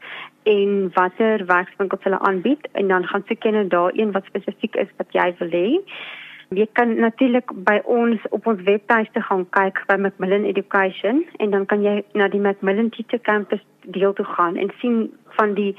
en 0.42 0.90
watter 0.94 1.42
werkswinkels 1.46 2.06
hulle 2.06 2.20
aanbied 2.28 2.68
en 2.72 2.92
dan 2.94 3.06
gaan 3.10 3.24
soek 3.26 3.42
jy 3.44 3.52
net 3.56 3.70
daar 3.74 3.90
een 3.98 4.12
wat 4.14 4.28
spesifiek 4.30 4.78
is 4.84 4.92
wat 5.02 5.18
jy 5.18 5.26
wil 5.40 5.50
hê. 5.56 5.66
Jy 6.60 6.66
kan 6.78 6.94
natuurlik 6.98 7.50
by 7.66 7.80
ons 7.84 8.22
op 8.30 8.46
ons 8.52 8.62
webtuiste 8.70 9.22
gaan 9.26 9.48
kyk 9.58 9.82
by 9.90 9.98
Macmillan 10.06 10.46
Education 10.52 11.24
en 11.42 11.50
dan 11.56 11.66
kan 11.66 11.82
jy 11.82 12.04
na 12.14 12.30
die 12.30 12.42
Macmillan 12.46 12.94
Teacher 12.94 13.22
Campus 13.26 13.66
deel 13.98 14.14
toe 14.14 14.30
gaan 14.36 14.56
en 14.56 14.70
sien 14.78 15.08
van 15.40 15.58
die 15.58 15.74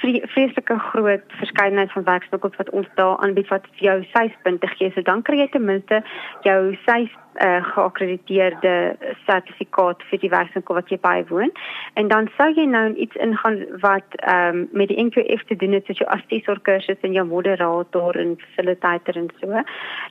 vreeslike 0.00 0.78
groot 0.78 1.36
verskeidenheid 1.40 1.92
van 1.92 2.04
werkswinkels 2.04 2.56
wat 2.56 2.70
ons 2.70 2.88
daar 2.94 3.16
aanbied 3.16 3.48
wat 3.48 3.66
vir 3.72 3.86
jou 3.88 3.98
syspunte 4.12 4.66
gee. 4.76 4.92
So 4.94 5.02
dan 5.02 5.22
kry 5.22 5.42
jy 5.42 5.48
ten 5.52 5.64
minste 5.64 6.02
jou 6.42 6.76
sy 7.34 7.46
uh, 7.46 7.64
geakkrediteerde 7.74 8.96
sertifikaat 9.26 10.02
vir 10.10 10.18
die 10.18 10.30
werkswinkel 10.30 10.74
wat 10.74 10.90
jy 10.90 10.98
bywoon. 11.02 11.52
En 11.94 12.08
dan 12.08 12.28
sou 12.36 12.50
jy 12.54 12.66
nou 12.66 12.94
iets 12.94 13.16
ingaan 13.16 13.62
wat 13.80 14.18
ehm 14.22 14.56
um, 14.56 14.68
met 14.72 14.88
die 14.88 15.04
NQF 15.04 15.44
te 15.48 15.56
doen 15.56 15.72
het 15.72 15.86
soos 15.86 15.98
jou 15.98 16.10
assessor 16.10 16.60
kursus 16.60 17.00
en 17.02 17.12
jou 17.12 17.26
moderator 17.26 18.16
en 18.16 18.36
facilitator 18.38 19.16
en 19.16 19.30
so. 19.40 19.62